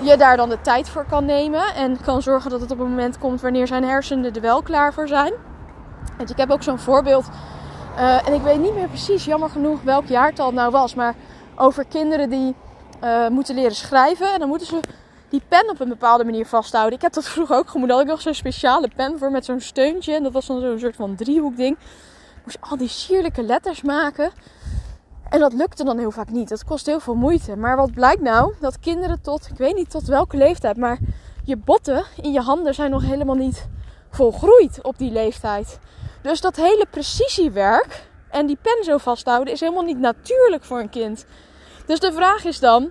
je 0.00 0.16
daar 0.16 0.36
dan 0.36 0.48
de 0.48 0.60
tijd 0.60 0.88
voor 0.88 1.04
kan 1.08 1.24
nemen 1.24 1.74
en 1.74 2.00
kan 2.00 2.22
zorgen 2.22 2.50
dat 2.50 2.60
het 2.60 2.70
op 2.70 2.78
een 2.78 2.88
moment 2.88 3.18
komt 3.18 3.40
wanneer 3.40 3.66
zijn 3.66 3.84
hersenen 3.84 4.34
er 4.34 4.40
wel 4.40 4.62
klaar 4.62 4.92
voor 4.92 5.08
zijn. 5.08 5.32
Want 6.16 6.30
ik 6.30 6.36
heb 6.36 6.50
ook 6.50 6.62
zo'n 6.62 6.78
voorbeeld. 6.78 7.26
Uh, 7.96 8.28
en 8.28 8.34
ik 8.34 8.42
weet 8.42 8.60
niet 8.60 8.74
meer 8.74 8.88
precies, 8.88 9.24
jammer 9.24 9.50
genoeg, 9.50 9.82
welk 9.82 10.06
jaartal 10.06 10.46
het 10.46 10.54
nou 10.54 10.70
was. 10.70 10.94
Maar 10.94 11.14
over 11.54 11.84
kinderen 11.84 12.30
die 12.30 12.54
uh, 13.04 13.28
moeten 13.28 13.54
leren 13.54 13.74
schrijven. 13.74 14.32
En 14.32 14.38
dan 14.38 14.48
moeten 14.48 14.66
ze 14.66 14.80
die 15.34 15.42
pen 15.48 15.70
op 15.70 15.80
een 15.80 15.88
bepaalde 15.88 16.24
manier 16.24 16.46
vasthouden. 16.46 16.94
Ik 16.94 17.02
heb 17.02 17.12
dat 17.12 17.28
vroeger 17.28 17.56
ook 17.56 17.68
gemoed. 17.68 17.88
Daar 17.88 17.96
had 17.96 18.06
ik 18.06 18.12
nog 18.12 18.20
zo'n 18.20 18.34
speciale 18.34 18.90
pen 18.96 19.18
voor 19.18 19.30
met 19.30 19.44
zo'n 19.44 19.60
steuntje. 19.60 20.14
En 20.14 20.22
dat 20.22 20.32
was 20.32 20.46
dan 20.46 20.60
zo'n 20.60 20.78
soort 20.78 20.96
van 20.96 21.14
driehoekding. 21.14 21.76
Ik 21.76 22.40
moest 22.44 22.58
al 22.60 22.76
die 22.76 22.88
sierlijke 22.88 23.42
letters 23.42 23.82
maken. 23.82 24.30
En 25.28 25.40
dat 25.40 25.52
lukte 25.52 25.84
dan 25.84 25.98
heel 25.98 26.10
vaak 26.10 26.30
niet. 26.30 26.48
Dat 26.48 26.64
kost 26.64 26.86
heel 26.86 27.00
veel 27.00 27.14
moeite. 27.14 27.56
Maar 27.56 27.76
wat 27.76 27.92
blijkt 27.92 28.22
nou? 28.22 28.54
Dat 28.60 28.78
kinderen 28.78 29.20
tot, 29.20 29.48
ik 29.50 29.56
weet 29.56 29.74
niet 29.74 29.90
tot 29.90 30.06
welke 30.06 30.36
leeftijd, 30.36 30.76
maar 30.76 30.98
je 31.44 31.56
botten 31.56 32.04
in 32.22 32.32
je 32.32 32.40
handen 32.40 32.74
zijn 32.74 32.90
nog 32.90 33.02
helemaal 33.02 33.34
niet 33.34 33.68
volgroeid 34.10 34.78
op 34.82 34.98
die 34.98 35.12
leeftijd. 35.12 35.78
Dus 36.22 36.40
dat 36.40 36.56
hele 36.56 36.86
precisiewerk 36.90 38.06
en 38.30 38.46
die 38.46 38.58
pen 38.62 38.84
zo 38.84 38.98
vasthouden 38.98 39.52
is 39.52 39.60
helemaal 39.60 39.82
niet 39.82 39.98
natuurlijk 39.98 40.64
voor 40.64 40.80
een 40.80 40.90
kind. 40.90 41.26
Dus 41.86 42.00
de 42.00 42.12
vraag 42.12 42.44
is 42.44 42.60
dan, 42.60 42.90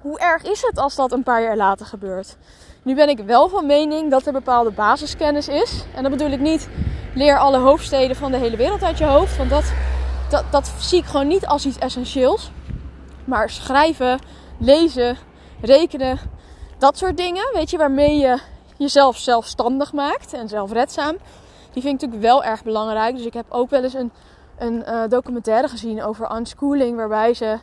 hoe 0.00 0.18
erg 0.18 0.42
is 0.42 0.62
het 0.62 0.78
als 0.78 0.94
dat 0.94 1.12
een 1.12 1.22
paar 1.22 1.42
jaar 1.42 1.56
later 1.56 1.86
gebeurt? 1.86 2.36
Nu 2.82 2.94
ben 2.94 3.08
ik 3.08 3.18
wel 3.18 3.48
van 3.48 3.66
mening 3.66 4.10
dat 4.10 4.26
er 4.26 4.32
bepaalde 4.32 4.70
basiskennis 4.70 5.48
is. 5.48 5.84
En 5.94 6.02
dat 6.02 6.10
bedoel 6.12 6.30
ik 6.30 6.40
niet 6.40 6.68
leer 7.14 7.38
alle 7.38 7.58
hoofdsteden 7.58 8.16
van 8.16 8.30
de 8.30 8.36
hele 8.36 8.56
wereld 8.56 8.82
uit 8.82 8.98
je 8.98 9.04
hoofd. 9.04 9.36
Want 9.36 9.50
dat, 9.50 9.72
dat, 10.30 10.44
dat 10.50 10.72
zie 10.78 10.98
ik 10.98 11.04
gewoon 11.04 11.26
niet 11.26 11.46
als 11.46 11.66
iets 11.66 11.78
essentieels. 11.78 12.50
Maar 13.24 13.50
schrijven, 13.50 14.18
lezen, 14.58 15.16
rekenen, 15.60 16.18
dat 16.78 16.98
soort 16.98 17.16
dingen, 17.16 17.50
weet 17.52 17.70
je, 17.70 17.76
waarmee 17.76 18.18
je 18.18 18.38
jezelf 18.76 19.16
zelfstandig 19.16 19.92
maakt 19.92 20.32
en 20.32 20.48
zelfredzaam. 20.48 21.16
Die 21.72 21.82
vind 21.82 21.94
ik 21.94 22.00
natuurlijk 22.00 22.22
wel 22.22 22.44
erg 22.44 22.62
belangrijk. 22.62 23.16
Dus 23.16 23.26
ik 23.26 23.34
heb 23.34 23.46
ook 23.48 23.70
wel 23.70 23.82
eens 23.82 23.94
een, 23.94 24.12
een 24.58 24.84
uh, 24.88 25.02
documentaire 25.08 25.68
gezien 25.68 26.02
over 26.02 26.36
unschooling, 26.36 26.96
waarbij 26.96 27.34
ze 27.34 27.58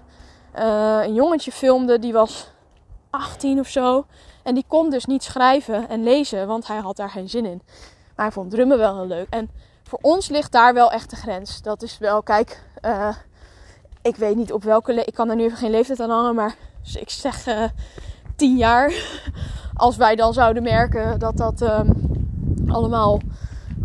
uh, 0.55 0.99
een 1.03 1.13
jongetje 1.13 1.51
filmde 1.51 1.99
die 1.99 2.13
was 2.13 2.51
18 3.10 3.60
of 3.60 3.67
zo. 3.67 4.05
En 4.43 4.53
die 4.53 4.65
kon 4.67 4.89
dus 4.89 5.05
niet 5.05 5.23
schrijven 5.23 5.89
en 5.89 6.03
lezen, 6.03 6.47
want 6.47 6.67
hij 6.67 6.77
had 6.77 6.95
daar 6.95 7.10
geen 7.10 7.29
zin 7.29 7.45
in. 7.45 7.62
Maar 8.15 8.25
hij 8.25 8.31
vond 8.31 8.51
drummen 8.51 8.77
wel 8.77 8.95
heel 8.95 9.07
leuk. 9.07 9.27
En 9.29 9.49
voor 9.83 9.99
ons 10.01 10.29
ligt 10.29 10.51
daar 10.51 10.73
wel 10.73 10.91
echt 10.91 11.10
de 11.10 11.15
grens. 11.15 11.62
Dat 11.62 11.81
is 11.81 11.97
wel, 11.97 12.23
kijk, 12.23 12.63
uh, 12.81 13.15
ik 14.01 14.15
weet 14.15 14.36
niet 14.36 14.53
op 14.53 14.63
welke 14.63 14.93
ik 14.93 15.13
kan 15.13 15.29
er 15.29 15.36
nu 15.36 15.43
even 15.43 15.57
geen 15.57 15.71
leeftijd 15.71 15.99
aan 15.99 16.10
hangen, 16.10 16.36
maar 16.36 16.55
dus 16.83 16.95
ik 16.95 17.10
zeg 17.10 17.47
uh, 17.47 17.63
10 18.36 18.57
jaar. 18.57 18.93
Als 19.73 19.97
wij 19.97 20.15
dan 20.15 20.33
zouden 20.33 20.63
merken 20.63 21.19
dat 21.19 21.38
dat 21.38 21.62
um, 21.62 21.91
allemaal 22.67 23.19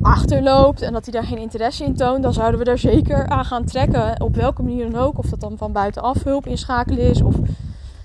achterloopt 0.02 0.82
en 0.82 0.92
dat 0.92 1.04
hij 1.04 1.12
daar 1.12 1.24
geen 1.24 1.38
interesse 1.38 1.84
in 1.84 1.94
toont, 1.94 2.22
dan 2.22 2.32
zouden 2.32 2.58
we 2.58 2.64
daar 2.64 2.78
zeker 2.78 3.28
aan 3.28 3.44
gaan 3.44 3.64
trekken. 3.64 4.20
Op 4.20 4.34
welke 4.34 4.62
manier 4.62 4.90
dan 4.90 5.00
ook. 5.00 5.18
Of 5.18 5.26
dat 5.26 5.40
dan 5.40 5.56
van 5.56 5.72
buitenaf 5.72 6.24
hulp 6.24 6.46
inschakelen 6.46 6.98
is. 6.98 7.22
Of 7.22 7.34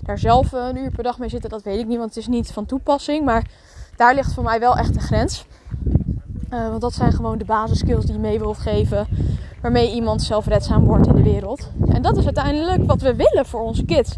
daar 0.02 0.18
zelf 0.18 0.52
een 0.52 0.76
uur 0.76 0.90
per 0.90 1.02
dag 1.02 1.18
mee 1.18 1.28
zitten, 1.28 1.50
dat 1.50 1.62
weet 1.62 1.78
ik 1.78 1.86
niet. 1.86 1.98
Want 1.98 2.08
het 2.08 2.18
is 2.18 2.26
niet 2.26 2.52
van 2.52 2.66
toepassing. 2.66 3.24
Maar 3.24 3.46
daar 3.96 4.14
ligt 4.14 4.32
voor 4.32 4.44
mij 4.44 4.60
wel 4.60 4.76
echt 4.76 4.94
de 4.94 5.00
grens. 5.00 5.46
Uh, 6.52 6.68
want 6.68 6.80
dat 6.80 6.94
zijn 6.94 7.12
gewoon 7.12 7.38
de 7.38 7.44
basiskills 7.44 8.04
die 8.04 8.14
je 8.14 8.20
mee 8.20 8.38
wilt 8.38 8.58
geven. 8.58 9.06
Waarmee 9.62 9.92
iemand 9.92 10.22
zelfredzaam 10.22 10.84
wordt 10.84 11.06
in 11.06 11.14
de 11.14 11.22
wereld. 11.22 11.70
En 11.88 12.02
dat 12.02 12.16
is 12.16 12.24
uiteindelijk 12.24 12.86
wat 12.86 13.00
we 13.00 13.14
willen 13.14 13.46
voor 13.46 13.60
onze 13.60 13.84
kids. 13.84 14.14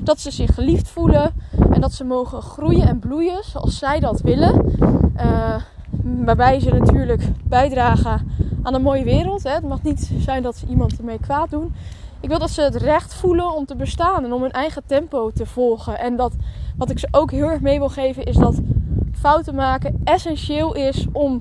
Dat 0.00 0.20
ze 0.20 0.30
zich 0.30 0.54
geliefd 0.54 0.88
voelen. 0.88 1.32
En 1.70 1.80
dat 1.80 1.92
ze 1.92 2.04
mogen 2.04 2.42
groeien 2.42 2.88
en 2.88 2.98
bloeien 2.98 3.42
zoals 3.44 3.78
zij 3.78 4.00
dat 4.00 4.20
willen. 4.20 4.74
Uh, 5.16 5.54
waarbij 6.02 6.60
ze 6.60 6.70
natuurlijk 6.70 7.22
bijdragen 7.44 8.28
aan 8.62 8.74
een 8.74 8.82
mooie 8.82 9.04
wereld. 9.04 9.42
Hè. 9.42 9.50
Het 9.50 9.68
mag 9.68 9.82
niet 9.82 10.10
zijn 10.18 10.42
dat 10.42 10.56
ze 10.56 10.66
iemand 10.66 10.98
ermee 10.98 11.18
kwaad 11.20 11.50
doen. 11.50 11.74
Ik 12.20 12.28
wil 12.28 12.38
dat 12.38 12.50
ze 12.50 12.62
het 12.62 12.76
recht 12.76 13.14
voelen 13.14 13.54
om 13.54 13.64
te 13.64 13.76
bestaan 13.76 14.24
en 14.24 14.32
om 14.32 14.42
hun 14.42 14.52
eigen 14.52 14.82
tempo 14.86 15.30
te 15.30 15.46
volgen. 15.46 15.98
En 15.98 16.16
dat 16.16 16.32
wat 16.76 16.90
ik 16.90 16.98
ze 16.98 17.08
ook 17.10 17.30
heel 17.30 17.50
erg 17.50 17.60
mee 17.60 17.78
wil 17.78 17.88
geven 17.88 18.24
is 18.24 18.36
dat 18.36 18.60
fouten 19.12 19.54
maken 19.54 20.00
essentieel 20.04 20.74
is 20.74 21.06
om 21.12 21.40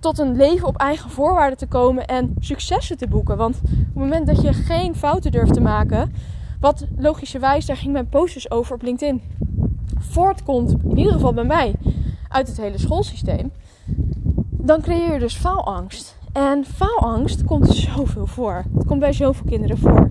tot 0.00 0.18
een 0.18 0.36
leven 0.36 0.68
op 0.68 0.76
eigen 0.76 1.10
voorwaarden 1.10 1.58
te 1.58 1.66
komen 1.66 2.06
en 2.06 2.34
successen 2.40 2.98
te 2.98 3.08
boeken. 3.08 3.36
Want 3.36 3.56
op 3.56 3.68
het 3.70 3.94
moment 3.94 4.26
dat 4.26 4.42
je 4.42 4.52
geen 4.52 4.94
fouten 4.94 5.32
durft 5.32 5.52
te 5.52 5.60
maken, 5.60 6.12
wat 6.60 6.86
logischerwijs, 6.96 7.66
daar 7.66 7.76
ging 7.76 7.92
mijn 7.92 8.08
posters 8.08 8.50
over 8.50 8.74
op 8.74 8.82
LinkedIn, 8.82 9.22
voortkomt, 9.98 10.74
in 10.84 10.98
ieder 10.98 11.12
geval 11.12 11.32
bij 11.32 11.44
mij, 11.44 11.74
uit 12.28 12.48
het 12.48 12.56
hele 12.56 12.78
schoolsysteem, 12.78 13.52
dan 14.64 14.80
creëer 14.80 15.12
je 15.12 15.18
dus 15.18 15.36
faalangst. 15.36 16.16
En 16.32 16.64
faalangst 16.64 17.44
komt 17.44 17.68
zoveel 17.74 18.26
voor. 18.26 18.64
Het 18.74 18.86
komt 18.86 19.00
bij 19.00 19.12
zoveel 19.12 19.46
kinderen 19.46 19.78
voor. 19.78 20.10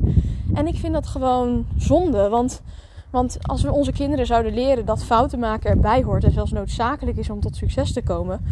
En 0.54 0.68
ik 0.68 0.76
vind 0.76 0.94
dat 0.94 1.08
gewoon 1.08 1.66
zonde. 1.78 2.30
Want, 2.30 2.62
want 3.10 3.38
als 3.42 3.62
we 3.64 3.72
onze 3.72 3.92
kinderen 3.92 4.26
zouden 4.26 4.54
leren 4.54 4.86
dat 4.86 5.04
fouten 5.04 5.40
maken 5.40 5.70
erbij 5.70 6.04
hoort 6.04 6.24
en 6.24 6.32
zelfs 6.32 6.52
noodzakelijk 6.52 7.18
is 7.18 7.30
om 7.30 7.40
tot 7.40 7.56
succes 7.56 7.94
te 7.94 8.04
komen, 8.04 8.46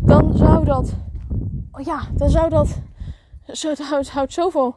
dan 0.00 0.36
zou 0.36 0.64
dat. 0.64 0.94
Ja, 1.84 2.00
dan 2.12 2.30
zou 2.30 2.48
dat. 2.48 2.78
Het 3.46 4.08
houdt 4.10 4.32
zoveel 4.32 4.76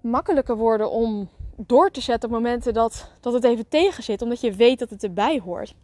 makkelijker 0.00 0.56
worden 0.56 0.90
om 0.90 1.28
door 1.56 1.90
te 1.90 2.00
zetten 2.00 2.28
op 2.28 2.34
momenten 2.34 2.74
dat, 2.74 3.10
dat 3.20 3.32
het 3.32 3.44
even 3.44 3.68
tegen 3.68 4.02
zit, 4.02 4.22
omdat 4.22 4.40
je 4.40 4.52
weet 4.52 4.78
dat 4.78 4.90
het 4.90 5.02
erbij 5.02 5.40
hoort. 5.44 5.74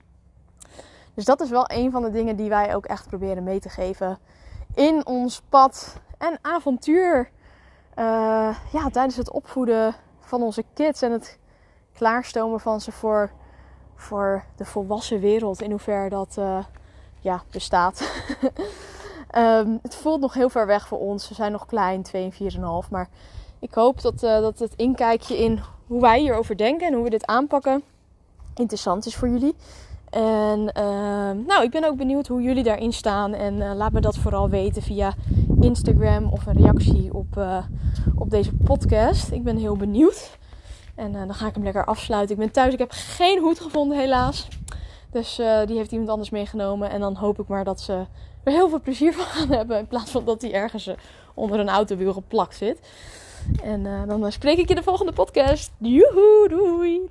Dus 1.14 1.24
dat 1.24 1.40
is 1.40 1.50
wel 1.50 1.64
een 1.66 1.90
van 1.90 2.03
de 2.03 2.11
dingen 2.11 2.37
die 2.37 2.48
wij 2.48 2.74
ook 2.74 2.87
echt 2.87 3.07
proberen 3.07 3.42
mee 3.42 3.61
te 3.61 3.68
geven 3.68 4.18
in 4.74 5.07
ons 5.07 5.42
pad 5.48 6.00
en 6.18 6.38
avontuur. 6.42 7.31
Uh, 7.98 8.57
ja, 8.72 8.88
tijdens 8.92 9.16
het 9.16 9.31
opvoeden 9.31 9.94
van 10.20 10.42
onze 10.42 10.64
kids 10.74 11.03
en 11.03 11.12
het 11.12 11.38
klaarstomen 11.92 12.61
van 12.61 12.81
ze 12.81 12.92
voor, 12.92 13.31
voor 13.94 14.44
de 14.57 14.64
volwassen 14.64 15.20
wereld. 15.20 15.62
In 15.62 15.70
hoeverre 15.70 16.09
dat 16.09 16.37
uh, 16.38 16.64
ja, 17.20 17.42
bestaat. 17.50 18.11
um, 19.37 19.79
het 19.83 19.94
voelt 19.94 20.20
nog 20.20 20.35
heel 20.35 20.48
ver 20.48 20.66
weg 20.66 20.88
voor 20.88 20.98
ons. 20.98 21.29
We 21.29 21.35
zijn 21.35 21.53
nog 21.53 21.66
klein, 21.66 22.03
2 22.03 22.33
en 22.38 22.53
4,5. 22.85 22.90
Maar 22.90 23.09
ik 23.59 23.74
hoop 23.74 24.00
dat, 24.00 24.22
uh, 24.22 24.40
dat 24.40 24.59
het 24.59 24.74
inkijkje 24.77 25.38
in 25.38 25.61
hoe 25.87 26.00
wij 26.00 26.20
hierover 26.20 26.57
denken 26.57 26.87
en 26.87 26.94
hoe 26.94 27.05
we 27.05 27.11
dit 27.11 27.27
aanpakken 27.27 27.83
interessant 28.55 29.07
is 29.07 29.16
voor 29.16 29.29
jullie. 29.29 29.55
En 30.14 30.61
uh, 30.61 31.46
nou, 31.46 31.62
ik 31.62 31.70
ben 31.70 31.85
ook 31.85 31.96
benieuwd 31.96 32.27
hoe 32.27 32.42
jullie 32.42 32.62
daarin 32.62 32.92
staan. 32.92 33.35
En 33.35 33.55
uh, 33.55 33.74
laat 33.74 33.92
me 33.92 34.00
dat 34.00 34.16
vooral 34.16 34.48
weten 34.48 34.83
via 34.83 35.14
Instagram 35.61 36.29
of 36.33 36.46
een 36.46 36.57
reactie 36.57 37.14
op, 37.14 37.37
uh, 37.38 37.64
op 38.14 38.31
deze 38.31 38.53
podcast. 38.53 39.31
Ik 39.31 39.44
ben 39.44 39.57
heel 39.57 39.77
benieuwd. 39.77 40.38
En 40.94 41.12
dan 41.12 41.35
ga 41.35 41.46
ik 41.46 41.55
hem 41.55 41.64
lekker 41.64 41.85
afsluiten. 41.85 42.35
Ik 42.35 42.40
ben 42.40 42.50
thuis. 42.50 42.72
Ik 42.72 42.79
heb 42.79 42.90
geen 42.90 43.40
hoed 43.40 43.61
gevonden, 43.61 43.98
helaas. 43.98 44.48
Dus 45.11 45.37
die 45.66 45.77
heeft 45.77 45.92
iemand 45.92 46.11
anders 46.11 46.31
meegenomen. 46.31 46.90
En 46.90 47.00
dan 47.00 47.14
hoop 47.14 47.38
ik 47.38 47.48
maar 47.48 47.64
dat 47.64 47.81
ze 47.81 47.92
er 48.42 48.53
heel 48.53 48.68
veel 48.68 48.81
plezier 48.81 49.14
van 49.14 49.24
gaan 49.24 49.48
hebben. 49.59 49.79
In 49.79 49.87
plaats 49.87 50.11
van 50.11 50.24
dat 50.24 50.42
hij 50.42 50.53
ergens 50.53 50.90
onder 51.35 51.61
een 51.61 51.68
autowiel 51.68 52.12
geplakt 52.12 52.57
zit. 52.57 52.79
En 53.62 54.07
dan 54.07 54.33
spreek 54.33 54.59
ik 54.59 54.68
je 54.68 54.74
de 54.74 54.83
volgende 54.83 55.12
podcast. 55.12 55.72
Joehoe, 55.79 56.48
doei! 56.48 57.11